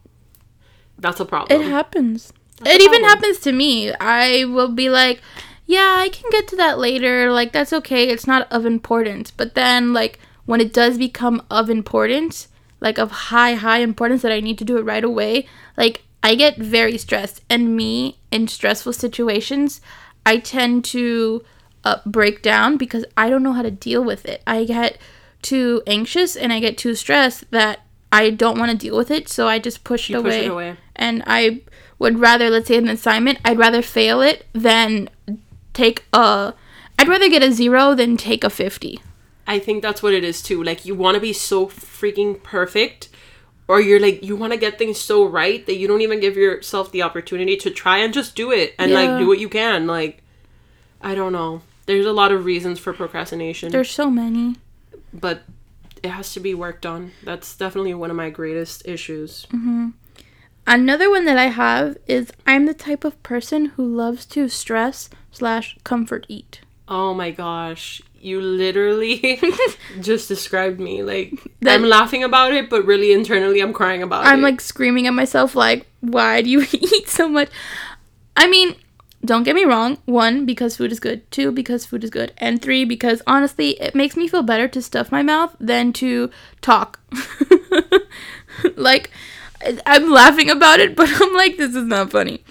That's 0.99 1.21
a 1.21 1.27
problem. 1.27 1.61
It 1.61 1.67
happens. 1.67 2.33
That's 2.61 2.77
it 2.77 2.83
even 2.83 3.05
happens 3.05 3.41
to 3.41 3.53
me. 3.53 3.93
I 3.95 4.45
will 4.45 4.69
be 4.69 4.91
like, 4.91 5.21
yeah, 5.67 5.97
I 5.99 6.09
can 6.09 6.31
get 6.31 6.49
to 6.49 6.57
that 6.57 6.79
later. 6.79 7.33
Like, 7.33 7.53
that's 7.53 7.73
okay. 7.73 8.09
It's 8.09 8.27
not 8.27 8.51
of 8.51 8.67
importance. 8.67 9.31
But 9.31 9.55
then, 9.55 9.93
like, 9.93 10.19
when 10.47 10.61
it 10.61 10.73
does 10.73 10.99
become 10.99 11.43
of 11.51 11.71
importance, 11.71 12.49
like 12.81 12.99
of 12.99 13.11
high, 13.11 13.55
high 13.55 13.79
importance 13.79 14.23
that 14.23 14.33
I 14.33 14.41
need 14.41 14.59
to 14.59 14.65
do 14.65 14.79
it 14.79 14.85
right 14.85 15.05
away, 15.05 15.47
like, 15.77 16.03
I 16.23 16.35
get 16.35 16.59
very 16.59 16.99
stressed. 16.99 17.41
And 17.49 17.77
me, 17.77 18.19
in 18.31 18.49
stressful 18.49 18.93
situations, 18.93 19.81
I 20.27 20.39
tend 20.39 20.85
to 20.87 21.43
uh, 21.85 21.99
break 22.05 22.43
down 22.43 22.77
because 22.77 23.05
I 23.17 23.31
don't 23.31 23.43
know 23.43 23.53
how 23.53 23.63
to 23.63 23.71
deal 23.71 24.05
with 24.05 24.27
it. 24.27 24.43
I 24.47 24.65
get 24.65 24.99
too 25.41 25.83
anxious 25.87 26.37
and 26.37 26.53
I 26.53 26.61
get 26.61 26.77
too 26.77 26.95
stressed 26.95 27.51
that 27.53 27.81
I 28.13 28.31
don't 28.31 28.59
want 28.59 28.71
to 28.73 28.77
deal 28.77 28.97
with 28.97 29.11
it. 29.11 29.29
So 29.29 29.49
I 29.49 29.59
just 29.59 29.85
push 29.85 30.11
it, 30.11 30.15
You 30.15 30.19
away 30.19 30.31
push 30.31 30.47
it 30.47 30.51
away. 30.51 30.77
And 31.01 31.25
I 31.27 31.63
would 31.99 32.21
rather, 32.21 32.49
let's 32.51 32.69
say, 32.69 32.77
an 32.77 32.89
assignment, 32.89 33.39
I'd 33.45 33.59
rather 33.59 33.83
fail 33.83 34.21
it 34.21 34.47
than 34.53 35.09
take 35.73 36.05
a. 36.13 36.55
I'd 36.99 37.09
rather 37.09 37.29
get 37.29 37.43
a 37.43 37.51
zero 37.53 37.95
than 37.95 38.17
take 38.17 38.45
a 38.45 38.51
50. 38.51 39.01
I 39.47 39.59
think 39.59 39.83
that's 39.83 40.03
what 40.03 40.15
it 40.15 40.23
is 40.23 40.43
too. 40.43 40.63
Like 40.63 40.85
you 40.85 40.95
want 40.95 41.17
to 41.17 41.21
be 41.21 41.33
so 41.33 41.67
freaking 41.67 42.41
perfect 42.43 43.09
or 43.67 43.81
you're 43.81 43.99
like 43.99 44.23
you 44.23 44.37
want 44.37 44.53
to 44.53 44.59
get 44.59 44.79
things 44.79 44.99
so 45.01 45.25
right 45.27 45.65
that 45.67 45.77
you 45.77 45.89
don't 45.89 46.03
even 46.03 46.21
give 46.21 46.37
yourself 46.37 46.93
the 46.93 47.03
opportunity 47.03 47.57
to 47.57 47.71
try 47.71 47.99
and 47.99 48.13
just 48.15 48.37
do 48.37 48.53
it 48.53 48.75
and 48.79 48.91
Yeah. 48.93 49.01
like 49.01 49.19
do 49.19 49.27
what 49.27 49.39
you 49.41 49.49
can. 49.49 49.87
Like 49.89 50.23
I 51.01 51.15
don't 51.15 51.33
know. 51.33 51.63
There's 51.87 52.07
a 52.07 52.13
lot 52.13 52.31
of 52.33 52.45
reasons 52.45 52.79
for 52.79 52.93
procrastination, 52.93 53.73
There's 53.73 53.91
so 53.91 54.11
many. 54.11 54.57
but 55.13 55.43
it 56.03 56.11
has 56.11 56.33
to 56.35 56.41
be 56.41 56.55
worked 56.55 56.87
on. 56.87 57.13
That's 57.25 57.57
definitely 57.57 57.95
one 57.95 58.11
of 58.11 58.17
my 58.17 58.31
greatest 58.31 58.87
issues. 58.87 59.47
Mm-hmm. 59.53 59.89
Another 60.71 61.11
one 61.11 61.25
that 61.25 61.37
I 61.37 61.47
have 61.47 61.99
is 62.07 62.31
I'm 62.47 62.67
the 62.67 62.75
type 62.75 63.03
of 63.03 63.21
person 63.25 63.67
who 63.75 63.85
loves 63.85 64.25
to 64.27 64.49
stress 64.49 65.11
slash 65.33 65.77
comfort 65.83 66.27
eat. 66.29 66.61
Oh 66.87 67.13
my 67.13 67.33
gosh. 67.33 68.01
You 68.21 68.41
literally 68.41 69.41
just 70.01 70.29
described 70.29 70.79
me. 70.79 71.03
Like 71.03 71.35
That- 71.63 71.75
I'm 71.75 71.83
laughing 71.89 72.23
about 72.23 72.53
it, 72.53 72.71
but 72.71 72.87
really 72.87 73.13
internally 73.13 73.59
I'm 73.59 73.73
crying 73.73 74.05
about 74.05 74.25
it. 74.25 74.29
I'm 74.29 74.43
like 74.43 74.61
screaming 74.61 75.09
at 75.09 75.13
myself, 75.13 75.57
like, 75.57 75.89
why 76.03 76.41
do 76.41 76.49
you 76.49 76.65
eat 76.73 77.09
so 77.09 77.29
much? 77.29 77.49
I 78.37 78.49
mean, 78.49 78.77
don't 79.25 79.43
get 79.43 79.57
me 79.57 79.65
wrong. 79.65 79.99
One, 80.05 80.47
because 80.47 80.77
food 80.77 80.93
is 80.93 81.01
good. 81.01 81.29
Two, 81.33 81.51
because 81.51 81.85
food 81.85 82.05
is 82.05 82.11
good. 82.11 82.33
And 82.39 82.63
three, 82.63 82.85
because 82.85 83.23
honestly, 83.27 83.71
it 83.81 83.97
makes 83.97 84.17
me 84.17 84.29
feel 84.29 84.45
better 84.45 84.69
to 84.69 84.81
stuff 84.81 85.11
my 85.11 85.25
mouth 85.25 85.57
than 85.59 85.93
to 85.95 86.31
talk. 86.61 87.01
like, 88.77 89.11
I'm 89.87 90.11
laughing 90.11 90.51
about 90.51 90.81
it, 90.81 90.97
but 90.97 91.09
I'm 91.21 91.35
like, 91.35 91.57
this 91.57 91.75
is 91.75 91.85
not 91.85 92.11
funny. 92.11 92.43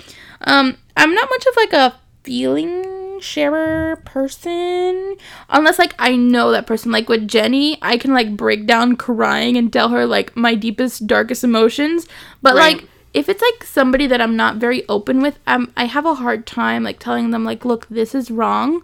Um, 0.41 0.77
I'm 0.95 1.13
not 1.13 1.29
much 1.29 1.45
of 1.47 1.55
like 1.55 1.73
a 1.73 1.99
feeling 2.23 3.19
sharer 3.21 3.97
person 4.05 5.17
unless 5.49 5.77
like 5.77 5.93
I 5.99 6.15
know 6.15 6.51
that 6.51 6.65
person 6.67 6.89
like 6.91 7.09
with 7.09 7.27
Jenny 7.27 7.77
I 7.81 7.97
can 7.97 8.13
like 8.13 8.37
break 8.37 8.65
down 8.65 8.95
crying 8.95 9.57
and 9.57 9.73
tell 9.73 9.89
her 9.89 10.05
like 10.05 10.35
my 10.37 10.55
deepest 10.55 11.05
darkest 11.05 11.43
emotions 11.43 12.07
but 12.41 12.55
Right. 12.55 12.77
like 12.77 12.87
if 13.13 13.27
it's 13.27 13.41
like 13.41 13.65
somebody 13.65 14.07
that 14.07 14.21
I'm 14.21 14.37
not 14.37 14.55
very 14.55 14.87
open 14.87 15.21
with 15.21 15.37
um, 15.47 15.73
I 15.75 15.85
have 15.85 16.05
a 16.05 16.15
hard 16.15 16.47
time 16.47 16.83
like 16.83 16.99
telling 16.99 17.31
them 17.31 17.43
like 17.43 17.65
look 17.65 17.87
this 17.89 18.15
is 18.15 18.31
wrong 18.31 18.83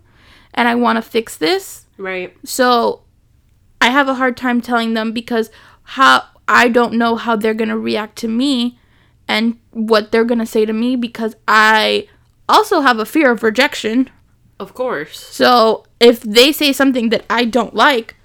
and 0.53 0.67
I 0.67 0.75
want 0.75 0.98
to 0.98 1.01
fix 1.01 1.38
this 1.38 1.86
right. 1.98 2.36
so 2.44 3.03
I 3.79 3.89
have 3.89 4.10
a 4.10 4.15
hard 4.15 4.36
time 4.36 4.60
telling 4.60 4.96
them 4.96 5.13
because 5.13 5.50
how 5.84 6.24
I 6.48 6.68
don't 6.70 6.94
know 6.94 7.16
how 7.16 7.36
they're 7.36 7.54
going 7.54 7.70
to 7.70 7.78
react 7.78 8.18
to 8.20 8.28
me 8.28 8.78
and 9.28 9.58
what 9.72 10.12
they're 10.12 10.25
going 10.25 10.40
to 10.40 10.46
say 10.46 10.66
to 10.66 10.74
me 10.74 10.96
because 10.96 11.36
I 11.48 12.08
also 12.48 12.82
have 12.82 13.00
a 13.00 13.06
fear 13.06 13.32
of 13.32 13.42
rejection. 13.44 14.10
Of 14.60 14.74
course. 14.74 15.20
So 15.20 15.86
if 16.00 16.22
they 16.22 16.52
say 16.52 16.72
something 16.72 17.10
that 17.10 17.25
I 17.30 17.46
don't 17.46 17.74
like, 17.74 18.16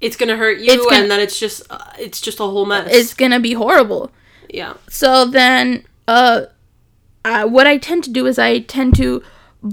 It's 0.00 0.16
going 0.16 0.28
to 0.30 0.36
hurt 0.36 0.58
you 0.58 0.76
gonna- 0.76 1.02
and 1.02 1.10
then 1.10 1.20
it's 1.20 1.38
just 1.38 1.62
uh, 1.70 1.78
it's 1.98 2.20
just 2.20 2.40
a 2.40 2.44
whole 2.44 2.66
mess. 2.66 2.88
it's 2.90 3.14
going 3.14 3.32
to 3.32 3.40
be 3.40 3.52
horrible. 3.54 4.10
yeah. 4.48 4.74
So 4.88 5.24
then 5.26 5.84
uh, 6.08 6.46
I, 7.24 7.44
what 7.44 7.66
I 7.66 7.76
tend 7.78 8.04
to 8.04 8.10
do 8.10 8.26
is 8.26 8.38
I 8.38 8.60
tend 8.60 8.96
to 8.96 9.22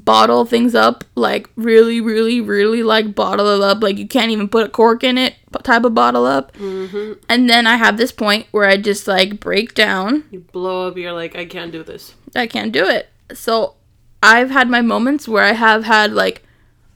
bottle 0.05 0.45
things 0.45 0.73
up 0.75 1.03
like 1.15 1.50
really 1.55 2.01
really 2.01 2.41
really 2.41 2.83
like 2.83 3.15
bottle 3.15 3.47
it 3.47 3.62
up. 3.62 3.81
Like 3.81 3.97
you 3.97 4.07
can't 4.07 4.31
even 4.31 4.50
put 4.50 4.65
a 4.65 4.69
cork 4.69 5.03
in 5.03 5.17
it 5.17 5.35
type 5.63 5.83
of 5.83 5.93
bottle 5.93 6.25
up. 6.25 6.51
Mm-hmm. 6.53 7.13
and 7.29 7.50
then 7.50 7.67
i 7.67 7.75
have 7.75 7.97
this 7.97 8.12
point 8.12 8.47
where 8.51 8.65
i 8.65 8.77
just 8.77 9.07
like 9.07 9.39
break 9.39 9.73
down. 9.73 10.23
You 10.31 10.39
blow 10.39 10.88
up, 10.88 10.97
you're 10.97 11.13
like, 11.13 11.35
I 11.35 11.45
can't 11.45 11.71
do 11.71 11.83
this. 11.83 12.15
i 12.35 12.47
can't 12.47 12.71
do 12.71 12.85
it. 12.85 13.09
So 13.33 13.75
i've 14.21 14.51
had 14.51 14.69
my 14.69 14.81
moments 14.81 15.27
where 15.27 15.43
i 15.43 15.53
have 15.53 15.83
had 15.83 16.13
like 16.13 16.43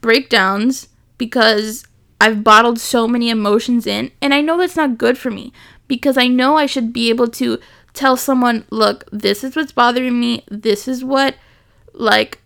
breakdowns 0.01 0.88
because 1.18 1.86
i've 2.22 2.44
bottled 2.44 2.80
so 2.80 3.08
many 3.08 3.30
emotions 3.30 3.86
in 3.86 4.12
and 4.22 4.34
i 4.34 4.39
know 4.39 4.58
that's 4.58 4.77
not 4.77 4.98
good 4.98 5.18
for 5.18 5.30
me 5.30 5.51
because 5.88 6.18
i 6.18 6.27
know 6.27 6.56
i 6.56 6.66
should 6.66 6.94
be 6.94 7.10
able 7.10 7.27
to 7.27 7.60
tell 7.98 8.16
someone 8.16 8.63
look 8.70 9.04
this 9.12 9.44
is 9.44 9.56
what's 9.56 9.72
bothering 9.72 10.20
me. 10.20 10.44
This 10.50 10.88
is 10.88 11.04
what 11.04 11.36
like 11.94 12.39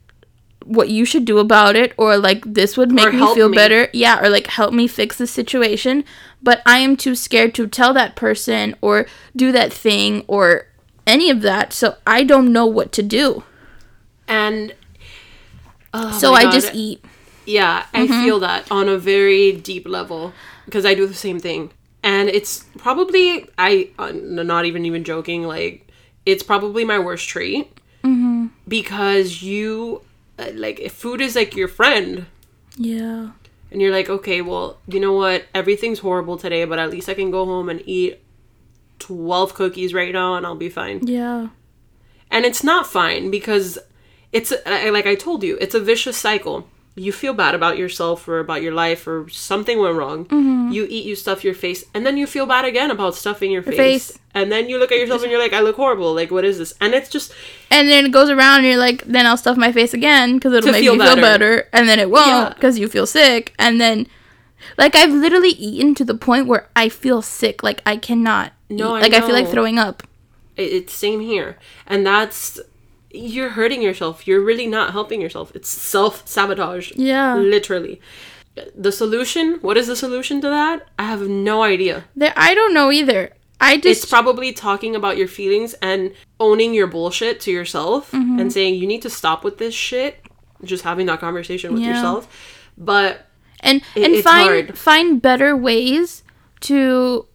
what 0.65 0.89
you 0.89 1.05
should 1.05 1.25
do 1.25 1.39
about 1.39 1.75
it 1.75 1.93
or 1.97 2.17
like 2.17 2.43
this 2.45 2.77
would 2.77 2.91
make 2.91 3.13
me 3.13 3.33
feel 3.33 3.49
me. 3.49 3.55
better. 3.55 3.89
Yeah 3.93 4.21
or 4.21 4.29
like 4.29 4.47
help 4.47 4.73
me 4.73 4.87
fix 4.87 5.17
the 5.17 5.27
situation. 5.27 6.03
But 6.43 6.61
i 6.65 6.79
am 6.79 6.97
too 6.97 7.15
scared 7.15 7.53
to 7.55 7.67
tell 7.67 7.93
that 7.93 8.15
person 8.15 8.75
or 8.81 9.05
do 9.35 9.51
that 9.51 9.71
thing 9.71 10.23
or 10.27 10.67
any 11.05 11.29
of 11.29 11.41
that 11.41 11.73
so 11.73 11.95
i 12.07 12.23
don't 12.23 12.51
know 12.51 12.65
what 12.65 12.91
to 12.93 13.03
do. 13.03 13.43
And 14.27 14.73
oh 15.93 16.11
so 16.17 16.33
i 16.33 16.49
just 16.51 16.73
eat. 16.73 17.03
Yeah, 17.45 17.85
I 17.93 18.07
feel 18.07 18.39
that 18.39 18.71
on 18.71 18.87
a 18.87 18.97
very 18.97 19.51
deep 19.51 19.87
level 19.87 20.31
because 20.65 20.85
I 20.85 20.93
do 20.93 21.07
the 21.07 21.13
same 21.13 21.39
thing. 21.39 21.71
And 22.03 22.29
it's 22.29 22.65
probably 22.77 23.49
I 23.57 23.89
uh, 23.99 24.11
not 24.13 24.65
even 24.65 24.85
even 24.85 25.03
joking 25.03 25.43
like 25.43 25.87
it's 26.25 26.43
probably 26.43 26.85
my 26.85 26.99
worst 26.99 27.27
trait 27.27 27.79
because 28.67 29.41
you 29.43 30.01
Uh, 30.41 30.51
like 30.55 30.79
if 30.79 30.91
food 30.93 31.21
is 31.21 31.35
like 31.35 31.55
your 31.55 31.67
friend 31.67 32.25
yeah 32.77 33.29
and 33.71 33.81
you're 33.81 33.91
like 33.91 34.09
okay 34.09 34.41
well 34.41 34.79
you 34.87 34.99
know 34.99 35.13
what 35.13 35.45
everything's 35.53 35.99
horrible 35.99 36.37
today 36.37 36.65
but 36.65 36.79
at 36.79 36.89
least 36.89 37.07
I 37.09 37.13
can 37.13 37.29
go 37.31 37.45
home 37.45 37.69
and 37.69 37.81
eat 37.85 38.19
12 38.99 39.53
cookies 39.53 39.93
right 39.93 40.13
now 40.13 40.35
and 40.35 40.45
I'll 40.45 40.55
be 40.55 40.69
fine. 40.69 40.99
yeah 41.07 41.49
And 42.29 42.45
it's 42.45 42.63
not 42.63 42.87
fine 42.87 43.29
because 43.31 43.77
it's 44.31 44.51
like 44.65 45.05
I 45.05 45.15
told 45.15 45.43
you, 45.43 45.57
it's 45.59 45.75
a 45.75 45.79
vicious 45.81 46.17
cycle. 46.17 46.67
You 46.95 47.11
feel 47.13 47.33
bad 47.33 47.55
about 47.55 47.77
yourself 47.77 48.27
or 48.27 48.39
about 48.39 48.61
your 48.61 48.73
life 48.73 49.07
or 49.07 49.29
something 49.29 49.79
went 49.79 49.95
wrong. 49.95 50.25
Mm-hmm. 50.25 50.71
You 50.71 50.87
eat, 50.89 51.05
you 51.05 51.15
stuff 51.15 51.43
your 51.43 51.53
face, 51.53 51.85
and 51.93 52.05
then 52.05 52.17
you 52.17 52.27
feel 52.27 52.45
bad 52.45 52.65
again 52.65 52.91
about 52.91 53.15
stuffing 53.15 53.49
your 53.49 53.63
face. 53.63 53.77
face. 53.77 54.19
And 54.33 54.51
then 54.51 54.67
you 54.69 54.77
look 54.77 54.91
at 54.91 54.97
yourself 54.97 55.21
and 55.23 55.31
you're 55.31 55.39
like, 55.39 55.53
I 55.53 55.61
look 55.61 55.77
horrible. 55.77 56.13
Like, 56.13 56.31
what 56.31 56.43
is 56.45 56.57
this? 56.57 56.73
And 56.81 56.93
it's 56.93 57.09
just 57.09 57.33
and 57.69 57.87
then 57.87 58.05
it 58.07 58.11
goes 58.11 58.29
around 58.29 58.59
and 58.59 58.67
you're 58.67 58.77
like 58.77 59.03
then 59.05 59.25
i'll 59.25 59.37
stuff 59.37 59.55
my 59.57 59.71
face 59.71 59.93
again 59.93 60.35
because 60.35 60.51
it'll 60.53 60.71
make 60.71 60.81
feel 60.83 60.95
me 60.95 61.05
feel 61.05 61.15
better. 61.15 61.69
and 61.73 61.87
then 61.87 61.99
it 61.99 62.09
won't 62.09 62.27
Yeah. 62.27 62.49
because 62.53 62.77
you 62.77 62.87
feel 62.89 63.05
sick 63.05 63.53
and 63.57 63.79
then 63.79 64.07
like 64.77 64.93
i've 64.95 65.11
literally 65.13 65.49
eaten 65.51 65.95
to 65.95 66.03
the 66.05 66.13
point 66.15 66.47
where 66.47 66.67
i 66.75 66.89
feel 66.89 67.21
sick 67.21 67.63
like 67.63 67.81
i 67.85 67.95
cannot 67.95 68.51
No. 68.69 68.95
I 68.95 69.01
like 69.01 69.13
i 69.13 69.21
feel 69.21 69.31
like 69.33 69.47
throwing 69.49 69.79
up 69.79 70.03
it's 70.57 70.93
same 70.93 71.21
here. 71.21 71.57
And 71.87 72.05
that's 72.05 72.59
you're 73.13 73.49
hurting 73.49 73.81
yourself. 73.81 74.27
You're 74.27 74.41
really 74.41 74.67
not 74.67 74.91
helping 74.91 75.21
yourself. 75.21 75.51
It's 75.55 75.69
self 75.69 76.27
sabotage. 76.27 76.91
yeah 76.95 77.35
Literally. 77.35 78.01
The 78.75 78.91
solution, 78.91 79.59
what 79.61 79.77
is 79.77 79.87
the 79.87 79.95
solution 79.95 80.41
to 80.41 80.49
that? 80.49 80.87
I 80.99 81.03
have 81.05 81.27
no 81.27 81.63
idea. 81.63 82.03
there 82.15 82.33
i 82.35 82.53
don't 82.53 82.73
know 82.73 82.91
either 82.91 83.31
i 83.61 83.77
just. 83.77 84.03
it's 84.03 84.09
probably 84.09 84.51
talking 84.51 84.95
about 84.95 85.15
your 85.17 85.27
feelings 85.27 85.73
and 85.81 86.13
owning 86.39 86.73
your 86.73 86.87
bullshit 86.87 87.39
to 87.41 87.51
yourself 87.51 88.11
Mm-hmm. 88.11 88.39
and 88.39 88.51
saying 88.51 88.75
you 88.75 88.87
need 88.87 89.01
to 89.03 89.09
stop 89.09 89.43
with 89.45 89.57
this 89.57 89.73
shit 89.73 90.19
just 90.63 90.83
having 90.83 91.05
that 91.07 91.19
conversation 91.19 91.73
with 91.73 91.81
Yeah. 91.81 91.89
yourself 91.95 92.27
but 92.77 93.27
and 93.61 93.81
It- 93.95 94.03
and 94.03 94.23
find 94.23 94.47
hard. 94.49 94.77
find 94.77 95.21
better 95.21 95.55
ways 95.55 96.23
to 96.61 97.25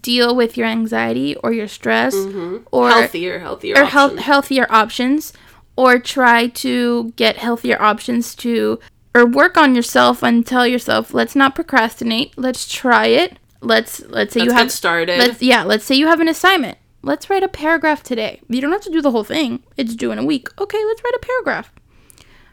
deal 0.00 0.34
with 0.34 0.56
your 0.56 0.66
anxiety 0.66 1.36
or 1.36 1.52
your 1.52 1.68
stress 1.68 2.14
mm-hmm. 2.14 2.58
or 2.72 2.90
healthier 2.90 3.38
healthier 3.38 3.74
or 3.74 3.84
options. 3.84 3.92
health, 3.92 4.18
healthier 4.18 4.66
options 4.70 5.32
or 5.76 5.98
try 5.98 6.46
to 6.48 7.12
get 7.16 7.36
healthier 7.36 7.80
options 7.80 8.34
to 8.34 8.78
or 9.14 9.26
work 9.26 9.56
on 9.56 9.74
yourself 9.74 10.22
and 10.22 10.46
tell 10.46 10.66
yourself 10.66 11.12
let's 11.12 11.36
not 11.36 11.54
procrastinate. 11.54 12.36
Let's 12.36 12.70
try 12.70 13.06
it. 13.06 13.38
Let's 13.60 14.00
let's 14.06 14.32
say 14.34 14.40
Let's 14.40 14.52
you 14.52 14.56
have 14.56 14.72
started. 14.72 15.18
let's 15.18 15.42
yeah 15.42 15.62
let's 15.62 15.84
say 15.84 15.94
you 15.94 16.06
have 16.06 16.20
an 16.20 16.28
assignment. 16.28 16.78
Let's 17.02 17.28
write 17.28 17.42
a 17.42 17.48
paragraph 17.48 18.02
today. 18.02 18.40
You 18.48 18.60
don't 18.62 18.72
have 18.72 18.80
to 18.82 18.90
do 18.90 19.02
the 19.02 19.10
whole 19.10 19.24
thing. 19.24 19.62
It's 19.76 19.94
due 19.94 20.12
in 20.12 20.18
a 20.18 20.24
week. 20.24 20.48
Okay 20.60 20.82
let's 20.84 21.02
write 21.04 21.14
a 21.14 21.26
paragraph. 21.26 21.72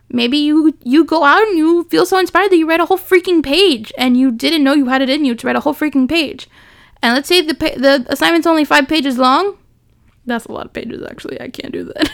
Maybe 0.09 0.38
you 0.38 0.77
you 0.83 1.05
go 1.05 1.23
out 1.23 1.43
and 1.43 1.57
you 1.57 1.83
feel 1.85 2.05
so 2.05 2.19
inspired 2.19 2.51
that 2.51 2.57
you 2.57 2.67
write 2.67 2.81
a 2.81 2.85
whole 2.85 2.97
freaking 2.97 3.41
page 3.41 3.93
and 3.97 4.17
you 4.17 4.31
didn't 4.31 4.63
know 4.63 4.73
you 4.73 4.88
had 4.88 5.01
it 5.01 5.09
in 5.09 5.23
you 5.23 5.35
to 5.35 5.47
write 5.47 5.55
a 5.55 5.61
whole 5.61 5.73
freaking 5.73 6.09
page 6.09 6.50
and 7.01 7.15
let's 7.15 7.27
say 7.27 7.41
the 7.41 7.53
pa- 7.55 7.75
the 7.77 8.05
assignment's 8.10 8.48
only 8.48 8.65
five 8.65 8.88
pages 8.88 9.17
long? 9.17 9.58
That's 10.25 10.46
a 10.46 10.51
lot 10.51 10.65
of 10.67 10.74
pages 10.74 11.03
actually. 11.10 11.41
I 11.41 11.50
can't 11.50 11.74
do 11.74 11.84
that. 11.86 12.05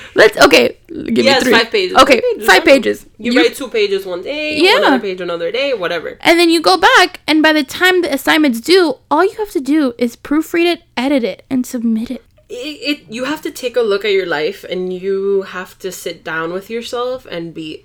Let's 0.14 0.36
okay 0.40 0.76
give 0.88 1.24
Yes, 1.24 1.44
me 1.44 1.50
three. 1.50 1.52
five 1.60 1.70
pages. 1.70 1.96
okay 1.98 2.20
Five 2.20 2.24
pages, 2.32 2.46
five 2.46 2.64
pages. 2.64 3.06
You, 3.18 3.32
You- 3.32 3.38
write 3.40 3.54
two 3.54 3.68
pages 3.68 4.06
one 4.06 4.22
day, 4.22 4.56
Yeah. 4.58 4.74
one 4.80 4.84
other 4.84 4.98
page 5.00 5.20
another 5.20 5.52
day, 5.52 5.74
whatever. 5.74 6.16
and 6.22 6.38
then 6.38 6.48
you 6.50 6.60
go 6.60 6.76
back 6.78 7.20
and 7.26 7.42
by 7.42 7.52
the 7.52 7.62
time 7.64 8.00
the 8.02 8.12
assignment's 8.12 8.60
due 8.60 8.96
all 9.10 9.24
you 9.24 9.36
have 9.36 9.50
to 9.50 9.60
do 9.60 9.94
is 9.98 10.16
proofread 10.16 10.64
it 10.74 10.82
edit 10.96 11.22
it 11.22 11.44
and 11.50 11.66
submit 11.66 12.10
it. 12.10 12.22
It, 12.48 12.54
it 12.90 12.98
you 13.08 13.24
have 13.24 13.42
to 13.42 13.50
take 13.50 13.76
a 13.76 13.82
look 13.82 14.04
at 14.04 14.12
your 14.12 14.26
life 14.26 14.64
and 14.64 14.92
you 14.92 15.42
have 15.42 15.78
to 15.80 15.92
sit 15.92 16.24
down 16.24 16.52
with 16.52 16.70
yourself 16.70 17.26
and 17.30 17.52
be 17.54 17.84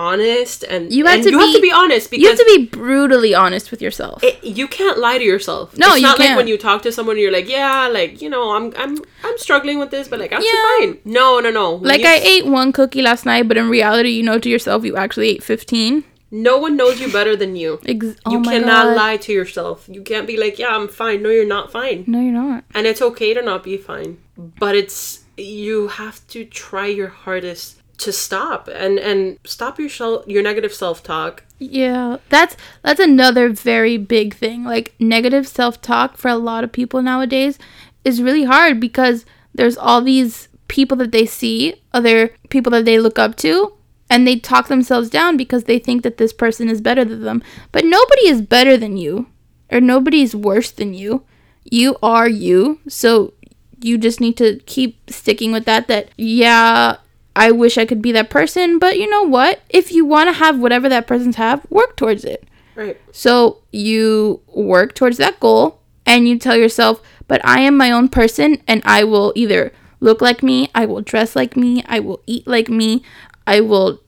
honest 0.00 0.64
and 0.64 0.92
You 0.92 1.04
have 1.06 1.16
and 1.16 1.24
to 1.24 1.30
you 1.30 1.38
have 1.38 1.48
be- 1.48 1.58
to 1.60 1.62
be 1.68 1.72
honest 1.72 2.10
because 2.10 2.22
you 2.22 2.28
have 2.30 2.38
to 2.38 2.50
be 2.54 2.66
brutally 2.66 3.34
honest 3.34 3.70
with 3.70 3.80
yourself 3.86 4.22
it, 4.24 4.42
you 4.58 4.66
can't 4.78 4.98
lie 4.98 5.18
to 5.18 5.24
yourself. 5.24 5.76
No, 5.76 5.88
it's 5.88 5.96
you 5.96 6.02
not 6.02 6.18
like 6.18 6.28
can't. 6.28 6.36
when 6.38 6.48
you 6.52 6.58
talk 6.58 6.82
to 6.82 6.92
someone, 6.92 7.18
you're 7.18 7.32
like, 7.38 7.48
yeah, 7.48 7.88
like 7.98 8.22
you 8.22 8.28
know, 8.34 8.44
I'm 8.56 8.66
I'm 8.82 8.92
I'm 9.26 9.38
struggling 9.46 9.78
with 9.82 9.90
this, 9.90 10.08
but 10.08 10.18
like 10.22 10.32
I'm 10.32 10.42
Yeah. 10.42 10.62
fine. 10.78 10.98
No, 11.04 11.26
no, 11.40 11.50
no. 11.50 11.66
When 11.74 11.88
like 11.92 12.00
you- 12.02 12.08
i 12.08 12.18
ate 12.34 12.46
one 12.46 12.72
cookie 12.72 13.02
last 13.10 13.26
night 13.26 13.46
but 13.48 13.56
in 13.56 13.68
reality 13.78 14.10
you 14.18 14.22
know 14.28 14.38
to 14.38 14.48
yourself 14.48 14.84
you 14.84 14.96
actually 14.96 15.28
ate 15.34 15.42
15 15.42 16.04
no 16.32 16.58
one 16.58 16.76
knows 16.76 17.00
you 17.00 17.08
better 17.12 17.34
than 17.34 17.56
you. 17.56 17.80
Ex- 17.92 18.14
oh 18.24 18.30
you 18.32 18.40
cannot 18.42 18.84
God. 18.90 18.96
lie 18.96 19.16
to 19.16 19.32
yourself. 19.32 19.88
You 19.90 20.02
can't 20.02 20.28
be 20.28 20.36
like, 20.36 20.60
yeah, 20.60 20.68
I'm 20.76 20.86
fine. 20.86 21.22
No, 21.24 21.28
you're 21.28 21.44
not 21.58 21.72
fine. 21.72 22.04
no 22.06 22.20
you're 22.20 22.32
not 22.32 22.62
And 22.72 22.86
it's 22.86 23.02
okay 23.02 23.34
to 23.34 23.42
not 23.42 23.64
be 23.64 23.76
fine. 23.76 24.18
But 24.36 24.76
it's 24.76 25.24
you 25.36 25.88
have 25.88 26.24
to 26.28 26.44
try 26.44 26.86
your 26.86 27.08
hardest 27.08 27.79
to 28.00 28.12
stop 28.12 28.68
and 28.68 28.98
and 28.98 29.38
stop 29.44 29.78
your 29.78 29.88
shel- 29.88 30.24
your 30.26 30.42
negative 30.42 30.72
self-talk. 30.72 31.44
Yeah, 31.58 32.16
that's 32.28 32.56
that's 32.82 33.00
another 33.00 33.50
very 33.50 33.96
big 33.96 34.34
thing. 34.34 34.64
Like 34.64 34.94
negative 34.98 35.46
self-talk 35.46 36.16
for 36.16 36.28
a 36.28 36.36
lot 36.36 36.64
of 36.64 36.72
people 36.72 37.02
nowadays 37.02 37.58
is 38.04 38.22
really 38.22 38.44
hard 38.44 38.80
because 38.80 39.24
there's 39.54 39.76
all 39.76 40.00
these 40.00 40.48
people 40.68 40.96
that 40.98 41.12
they 41.12 41.26
see, 41.26 41.74
other 41.92 42.34
people 42.48 42.70
that 42.72 42.84
they 42.84 42.98
look 42.98 43.18
up 43.18 43.36
to, 43.36 43.74
and 44.08 44.26
they 44.26 44.36
talk 44.36 44.68
themselves 44.68 45.10
down 45.10 45.36
because 45.36 45.64
they 45.64 45.78
think 45.78 46.02
that 46.02 46.16
this 46.16 46.32
person 46.32 46.68
is 46.68 46.80
better 46.80 47.04
than 47.04 47.22
them. 47.22 47.42
But 47.72 47.84
nobody 47.84 48.28
is 48.28 48.40
better 48.40 48.76
than 48.76 48.96
you 48.96 49.26
or 49.70 49.80
nobody 49.80 50.22
is 50.22 50.34
worse 50.34 50.70
than 50.70 50.94
you. 50.94 51.24
You 51.64 51.96
are 52.02 52.28
you. 52.28 52.80
So 52.88 53.34
you 53.80 53.98
just 53.98 54.20
need 54.20 54.36
to 54.38 54.58
keep 54.66 55.10
sticking 55.10 55.52
with 55.52 55.64
that 55.64 55.88
that 55.88 56.10
yeah, 56.16 56.96
I 57.36 57.50
wish 57.52 57.78
I 57.78 57.86
could 57.86 58.02
be 58.02 58.12
that 58.12 58.30
person, 58.30 58.78
but 58.78 58.98
you 58.98 59.08
know 59.08 59.22
what? 59.22 59.60
If 59.68 59.92
you 59.92 60.04
want 60.04 60.28
to 60.28 60.32
have 60.32 60.58
whatever 60.58 60.88
that 60.88 61.06
person's 61.06 61.36
have, 61.36 61.64
work 61.70 61.96
towards 61.96 62.24
it. 62.24 62.44
Right. 62.74 63.00
So 63.12 63.58
you 63.72 64.40
work 64.46 64.94
towards 64.94 65.18
that 65.18 65.38
goal 65.40 65.80
and 66.06 66.28
you 66.28 66.38
tell 66.38 66.56
yourself, 66.56 67.02
but 67.28 67.44
I 67.44 67.60
am 67.60 67.76
my 67.76 67.90
own 67.90 68.08
person 68.08 68.62
and 68.66 68.82
I 68.84 69.04
will 69.04 69.32
either 69.36 69.72
look 70.00 70.20
like 70.20 70.42
me, 70.42 70.70
I 70.74 70.86
will 70.86 71.02
dress 71.02 71.36
like 71.36 71.56
me, 71.56 71.84
I 71.86 72.00
will 72.00 72.20
eat 72.26 72.46
like 72.46 72.68
me, 72.68 73.02
I 73.46 73.60
will 73.60 74.00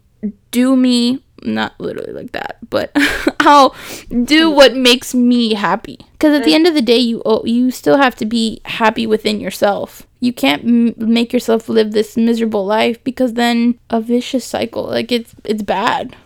do 0.51 0.75
me, 0.75 1.23
not 1.45 1.79
literally 1.81 2.13
like 2.13 2.33
that, 2.33 2.59
but 2.71 2.91
I'll 3.41 3.75
do 4.25 4.51
what 4.51 4.75
makes 4.75 5.15
me 5.15 5.55
happy. 5.55 5.99
Because 6.13 6.39
at 6.39 6.45
the 6.45 6.55
end 6.55 6.67
of 6.67 6.75
the 6.75 6.83
day, 6.83 6.99
you 6.99 7.23
oh, 7.25 7.45
you 7.45 7.71
still 7.71 7.97
have 7.97 8.15
to 8.17 8.27
be 8.27 8.61
happy 8.65 9.07
within 9.07 9.41
yourself. 9.41 10.07
You 10.21 10.33
can't 10.33 10.63
m- 10.65 10.95
make 10.97 11.33
yourself 11.33 11.69
live 11.69 11.93
this 11.93 12.17
miserable 12.17 12.65
life 12.65 13.03
because 13.03 13.35
then 13.35 13.79
a 13.91 14.01
vicious 14.01 14.45
cycle. 14.45 14.85
Like 14.85 15.11
it's 15.11 15.35
it's 15.45 15.63
bad. 15.63 16.17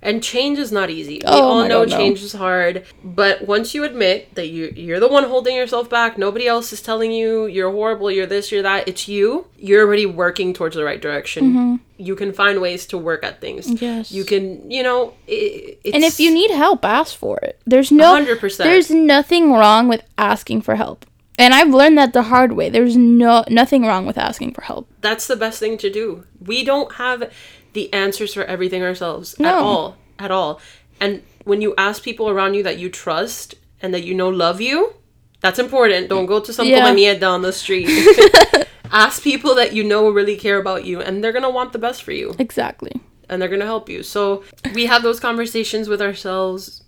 And 0.00 0.22
change 0.22 0.58
is 0.58 0.70
not 0.70 0.90
easy. 0.90 1.14
We 1.14 1.22
Oh 1.26 1.42
all 1.42 1.62
know 1.68 1.80
God, 1.84 1.90
no. 1.90 1.96
change 1.96 2.22
is 2.22 2.32
hard, 2.32 2.84
but 3.02 3.46
once 3.48 3.74
you 3.74 3.82
admit 3.82 4.34
that 4.36 4.46
you 4.46 4.72
you're 4.76 5.00
the 5.00 5.08
one 5.08 5.24
holding 5.24 5.56
yourself 5.56 5.90
back, 5.90 6.16
nobody 6.16 6.46
else 6.46 6.72
is 6.72 6.80
telling 6.80 7.10
you 7.10 7.46
you're 7.46 7.72
horrible, 7.72 8.08
you're 8.10 8.26
this, 8.26 8.52
you're 8.52 8.62
that, 8.62 8.86
it's 8.86 9.08
you. 9.08 9.46
You're 9.58 9.84
already 9.84 10.06
working 10.06 10.54
towards 10.54 10.76
the 10.76 10.84
right 10.84 11.00
direction. 11.00 11.80
You 11.96 12.14
can 12.14 12.32
find 12.32 12.60
ways 12.60 12.86
to 12.86 12.98
work 12.98 13.24
at 13.24 13.40
things. 13.40 13.66
Mm-hmm. 13.66 13.84
Yes. 13.84 14.12
You 14.12 14.24
can, 14.24 14.70
you 14.70 14.84
know, 14.84 15.14
it, 15.26 15.80
it's 15.82 15.94
And 15.96 16.04
if 16.04 16.20
you 16.20 16.32
need 16.32 16.52
help, 16.52 16.84
ask 16.84 17.16
for 17.16 17.38
it. 17.38 17.60
There's 17.66 17.90
no 17.90 18.14
100%. 18.14 18.56
There's 18.58 18.90
nothing 18.90 19.52
wrong 19.52 19.88
with 19.88 20.02
asking 20.16 20.62
for 20.62 20.76
help. 20.76 21.04
And 21.40 21.54
I've 21.54 21.70
learned 21.70 21.98
that 21.98 22.12
the 22.12 22.22
hard 22.22 22.52
way. 22.52 22.68
There's 22.68 22.96
no 22.96 23.44
nothing 23.48 23.82
wrong 23.82 24.06
with 24.06 24.18
asking 24.18 24.54
for 24.54 24.62
help. 24.62 24.88
that's 25.00 25.26
the 25.26 25.36
best 25.36 25.58
thing 25.60 25.78
to 25.78 25.90
do. 25.90 26.24
We 26.40 26.64
don't 26.64 26.92
have 26.94 27.32
the 27.72 27.92
answers 27.92 28.34
for 28.34 28.44
everything 28.44 28.82
ourselves 28.82 29.34
at 29.40 29.54
all, 29.54 29.96
at 30.18 30.30
all. 30.30 30.60
And 31.00 31.22
when 31.44 31.60
you 31.62 31.74
ask 31.78 32.02
people 32.02 32.28
around 32.28 32.54
you 32.54 32.62
that 32.64 32.78
you 32.78 32.88
trust 32.90 33.54
and 33.80 33.94
that 33.94 34.02
you 34.04 34.14
know 34.14 34.28
love 34.28 34.60
you, 34.60 34.94
that's 35.40 35.58
important. 35.58 36.08
Don't 36.08 36.26
go 36.26 36.40
to 36.40 36.52
some 36.52 36.66
Yeah. 36.66 37.14
down 37.18 37.42
the 37.42 37.52
street. 37.52 37.88
ask 38.90 39.22
people 39.22 39.54
that 39.54 39.72
you 39.74 39.84
know 39.84 40.08
really 40.10 40.36
care 40.36 40.58
about 40.58 40.84
you 40.84 41.00
and 41.00 41.22
they're 41.22 41.32
going 41.32 41.42
to 41.44 41.50
want 41.50 41.72
the 41.72 41.78
best 41.78 42.02
for 42.02 42.12
you 42.12 42.34
Exactly. 42.38 42.90
and 43.28 43.40
they're 43.40 43.48
going 43.50 43.60
to 43.60 43.66
help 43.66 43.88
you. 43.88 44.02
So, 44.02 44.42
we 44.74 44.86
have 44.86 45.02
those 45.02 45.20
conversations 45.20 45.88
with 45.88 46.00
ourselves 46.00 46.82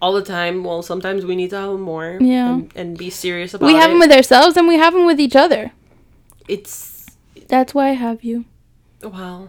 all 0.00 0.12
the 0.12 0.22
time. 0.22 0.62
Well, 0.62 0.82
sometimes 0.82 1.24
we 1.24 1.34
need 1.34 1.50
to 1.50 1.56
have 1.56 1.70
them 1.72 1.80
more 1.80 2.18
Yeah. 2.20 2.52
and, 2.54 2.72
and 2.76 2.98
be 2.98 3.10
serious 3.10 3.54
about 3.54 3.66
it. 3.66 3.72
we 3.72 3.78
have 3.80 3.90
it. 3.90 3.94
them 3.94 3.98
with 3.98 4.12
ourselves 4.12 4.56
and 4.56 4.68
we 4.68 4.76
have 4.76 4.92
them 4.92 5.06
with 5.06 5.18
each 5.18 5.34
other. 5.34 5.72
it's 6.46 7.06
That's 7.48 7.74
why 7.74 7.88
I 7.88 7.92
have 7.92 8.22
you. 8.22 8.44
wow. 9.02 9.48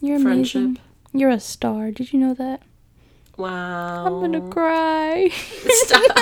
You're 0.00 0.18
Friendship. 0.20 0.56
amazing. 0.62 0.78
You're 1.12 1.30
a 1.30 1.40
star. 1.40 1.90
Did 1.90 2.12
you 2.12 2.18
know 2.20 2.34
that? 2.34 2.62
Wow. 3.36 4.06
I'm 4.06 4.20
gonna 4.20 4.48
cry. 4.50 5.28
Stop. 5.30 6.02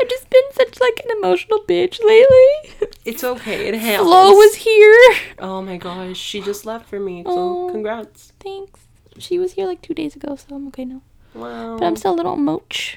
I've 0.00 0.08
just 0.08 0.30
been 0.30 0.42
such 0.52 0.80
like 0.80 1.00
an 1.04 1.10
emotional 1.18 1.60
bitch 1.66 1.98
lately. 2.04 2.88
It's 3.04 3.24
okay. 3.24 3.68
It 3.68 3.74
happens. 3.74 4.06
Flo 4.08 4.32
was 4.32 4.54
here. 4.56 5.14
Oh 5.38 5.62
my 5.62 5.76
gosh, 5.78 6.18
she 6.18 6.40
just 6.42 6.66
left 6.66 6.86
for 6.88 7.00
me. 7.00 7.22
So 7.24 7.30
Oh. 7.30 7.68
congrats. 7.72 8.32
Thanks. 8.40 8.80
She 9.18 9.38
was 9.38 9.52
here 9.52 9.66
like 9.66 9.80
two 9.82 9.94
days 9.94 10.14
ago, 10.14 10.36
so 10.36 10.54
I'm 10.54 10.68
okay 10.68 10.84
now. 10.84 11.00
Wow. 11.34 11.78
But 11.78 11.86
I'm 11.86 11.96
still 11.96 12.12
a 12.14 12.16
little 12.16 12.36
moach. 12.36 12.96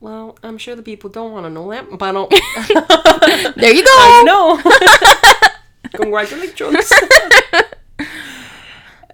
well, 0.00 0.36
I'm 0.42 0.58
sure 0.58 0.76
the 0.76 0.82
people 0.82 1.08
don't 1.10 1.32
want 1.32 1.46
to 1.46 1.50
know 1.50 1.70
that, 1.70 1.88
but 1.98 2.02
I 2.08 2.12
don't. 2.12 2.30
There 3.56 3.74
you 3.74 3.82
go. 3.90 3.90
I 3.90 4.22
know. 6.10 6.16
Congratulations. 6.26 6.92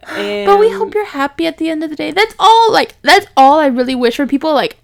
But 0.04 0.58
we 0.58 0.70
hope 0.70 0.94
you're 0.94 1.06
happy 1.06 1.46
at 1.46 1.58
the 1.58 1.70
end 1.70 1.82
of 1.82 1.90
the 1.90 1.96
day. 1.96 2.10
That's 2.10 2.34
all 2.38 2.72
like 2.72 2.96
that's 3.02 3.26
all 3.36 3.58
I 3.60 3.66
really 3.66 3.94
wish 3.94 4.16
for 4.16 4.26
people 4.26 4.52
like 4.52 4.76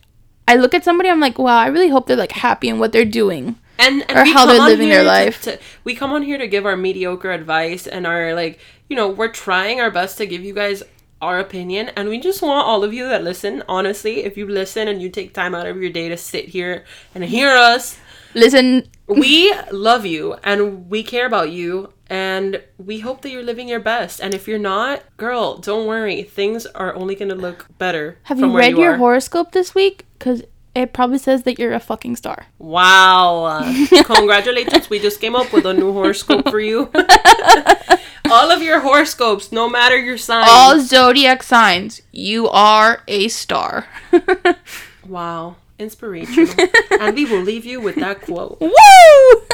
I 0.46 0.56
look 0.56 0.72
at 0.74 0.84
somebody 0.84 1.10
I'm 1.10 1.20
like, 1.20 1.38
wow, 1.38 1.58
I 1.58 1.66
really 1.66 1.88
hope 1.90 2.06
they're 2.06 2.16
like 2.16 2.32
happy 2.32 2.68
in 2.68 2.78
what 2.78 2.92
they're 2.92 3.04
doing. 3.04 3.56
and, 3.78 4.04
and 4.08 4.18
or 4.18 4.24
how 4.24 4.46
they're 4.46 4.58
living 4.60 4.88
their 4.88 5.00
here 5.02 5.02
to- 5.02 5.06
life. 5.08 5.42
to- 5.42 5.58
we 5.84 5.94
come 5.94 6.12
on 6.12 6.22
here 6.22 6.38
to 6.38 6.46
give 6.46 6.64
our 6.64 6.76
mediocre 6.76 7.30
advice 7.30 7.86
and 7.86 8.06
our 8.06 8.34
like, 8.34 8.58
you 8.88 8.96
know, 8.96 9.08
we're 9.08 9.28
trying 9.28 9.80
our 9.80 9.90
best 9.90 10.16
to 10.18 10.26
give 10.26 10.42
you 10.42 10.54
guys 10.54 10.82
our 11.20 11.40
opinion, 11.40 11.90
and 11.96 12.08
we 12.08 12.18
just 12.20 12.40
want 12.40 12.64
all 12.66 12.84
of 12.84 12.94
you 12.94 13.08
that 13.08 13.24
listen. 13.24 13.62
Honestly, 13.68 14.22
if 14.24 14.36
you 14.38 14.46
listen 14.48 14.86
and 14.86 15.02
you 15.02 15.10
take 15.10 15.34
time 15.34 15.52
out 15.54 15.66
of 15.66 15.76
your 15.82 15.90
day 15.90 16.08
to 16.08 16.16
sit 16.16 16.46
here 16.50 16.84
and 17.12 17.24
hear 17.24 17.50
us, 17.50 17.98
Listen, 18.34 18.88
we 19.06 19.52
love 19.72 20.04
you 20.04 20.34
and 20.44 20.88
we 20.90 21.02
care 21.02 21.26
about 21.26 21.50
you 21.50 21.92
and 22.10 22.62
we 22.78 23.00
hope 23.00 23.22
that 23.22 23.30
you're 23.30 23.42
living 23.42 23.68
your 23.68 23.80
best 23.80 24.20
and 24.20 24.34
if 24.34 24.48
you're 24.48 24.58
not 24.58 25.02
girl 25.16 25.56
don't 25.58 25.86
worry 25.86 26.22
things 26.22 26.64
are 26.66 26.94
only 26.94 27.14
going 27.14 27.28
to 27.28 27.34
look 27.34 27.66
better 27.78 28.18
have 28.24 28.38
you 28.38 28.54
read 28.56 28.76
your 28.78 28.92
are. 28.94 28.96
horoscope 28.96 29.52
this 29.52 29.74
week? 29.74 30.06
Cuz 30.18 30.42
it 30.74 30.92
probably 30.92 31.18
says 31.18 31.42
that 31.42 31.58
you're 31.58 31.72
a 31.74 31.80
fucking 31.80 32.16
star. 32.16 32.46
wow 32.58 33.60
congratulations 34.04 34.88
we 34.88 34.98
just 34.98 35.20
came 35.20 35.34
up 35.36 35.52
with 35.52 35.66
a 35.66 35.74
new 35.74 35.92
horoscope 35.92 36.48
for 36.48 36.60
you 36.60 36.90
all 38.30 38.50
of 38.50 38.62
your 38.62 38.80
horoscopes 38.80 39.50
no 39.52 39.68
matter 39.68 39.96
your 39.98 40.18
sign 40.18 40.44
All 40.48 40.80
zodiac 40.80 41.42
signs, 41.42 42.02
you 42.12 42.48
are 42.48 43.02
a 43.08 43.28
star. 43.28 43.86
wow 45.06 45.56
inspirational 45.78 46.52
and 47.00 47.14
we 47.14 47.24
will 47.24 47.42
leave 47.42 47.64
you 47.64 47.80
with 47.80 47.96
that 47.96 48.20
quote 48.22 48.60
Woo! 48.60 48.72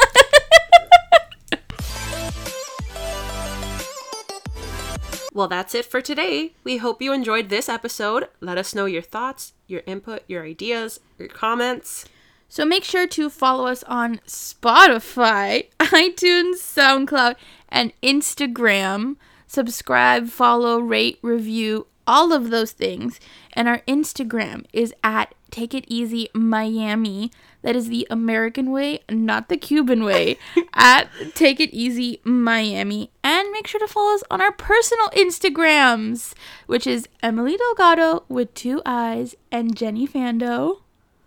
Well, 5.34 5.48
that's 5.48 5.74
it 5.74 5.84
for 5.84 6.00
today. 6.00 6.52
We 6.62 6.76
hope 6.76 7.02
you 7.02 7.12
enjoyed 7.12 7.48
this 7.48 7.68
episode. 7.68 8.28
Let 8.40 8.56
us 8.56 8.72
know 8.72 8.84
your 8.84 9.02
thoughts, 9.02 9.52
your 9.66 9.82
input, 9.84 10.22
your 10.28 10.44
ideas, 10.44 11.00
your 11.18 11.26
comments. 11.26 12.04
So 12.48 12.64
make 12.64 12.84
sure 12.84 13.08
to 13.08 13.28
follow 13.28 13.66
us 13.66 13.82
on 13.82 14.18
Spotify, 14.28 15.70
iTunes, 15.80 16.58
SoundCloud, 16.58 17.34
and 17.68 17.92
Instagram. 18.00 19.16
Subscribe, 19.48 20.28
follow, 20.28 20.78
rate, 20.78 21.18
review, 21.20 21.88
all 22.06 22.32
of 22.32 22.50
those 22.50 22.72
things. 22.72 23.20
And 23.52 23.68
our 23.68 23.80
Instagram 23.80 24.64
is 24.72 24.94
at 25.02 25.34
Take 25.50 25.74
It 25.74 25.84
Easy 25.86 26.28
Miami. 26.34 27.30
That 27.62 27.76
is 27.76 27.88
the 27.88 28.06
American 28.10 28.70
way, 28.70 29.00
not 29.10 29.48
the 29.48 29.56
Cuban 29.56 30.04
way. 30.04 30.36
at 30.74 31.08
Take 31.34 31.60
It 31.60 31.70
Easy 31.70 32.20
Miami. 32.24 33.10
And 33.22 33.50
make 33.52 33.66
sure 33.66 33.80
to 33.80 33.86
follow 33.86 34.14
us 34.14 34.24
on 34.30 34.40
our 34.40 34.52
personal 34.52 35.08
Instagrams, 35.10 36.34
which 36.66 36.86
is 36.86 37.08
Emily 37.22 37.56
Delgado 37.56 38.24
with 38.28 38.52
two 38.54 38.82
eyes 38.84 39.34
and 39.50 39.76
Jenny 39.76 40.06
Fando. 40.06 40.80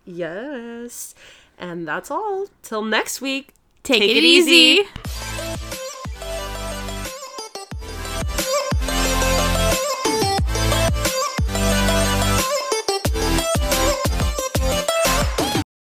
Yes. 0.04 1.14
And 1.58 1.88
that's 1.88 2.10
all. 2.10 2.46
Till 2.62 2.82
next 2.82 3.20
week. 3.20 3.54
Take, 3.82 4.02
it, 4.02 4.22
easy. 4.22 4.84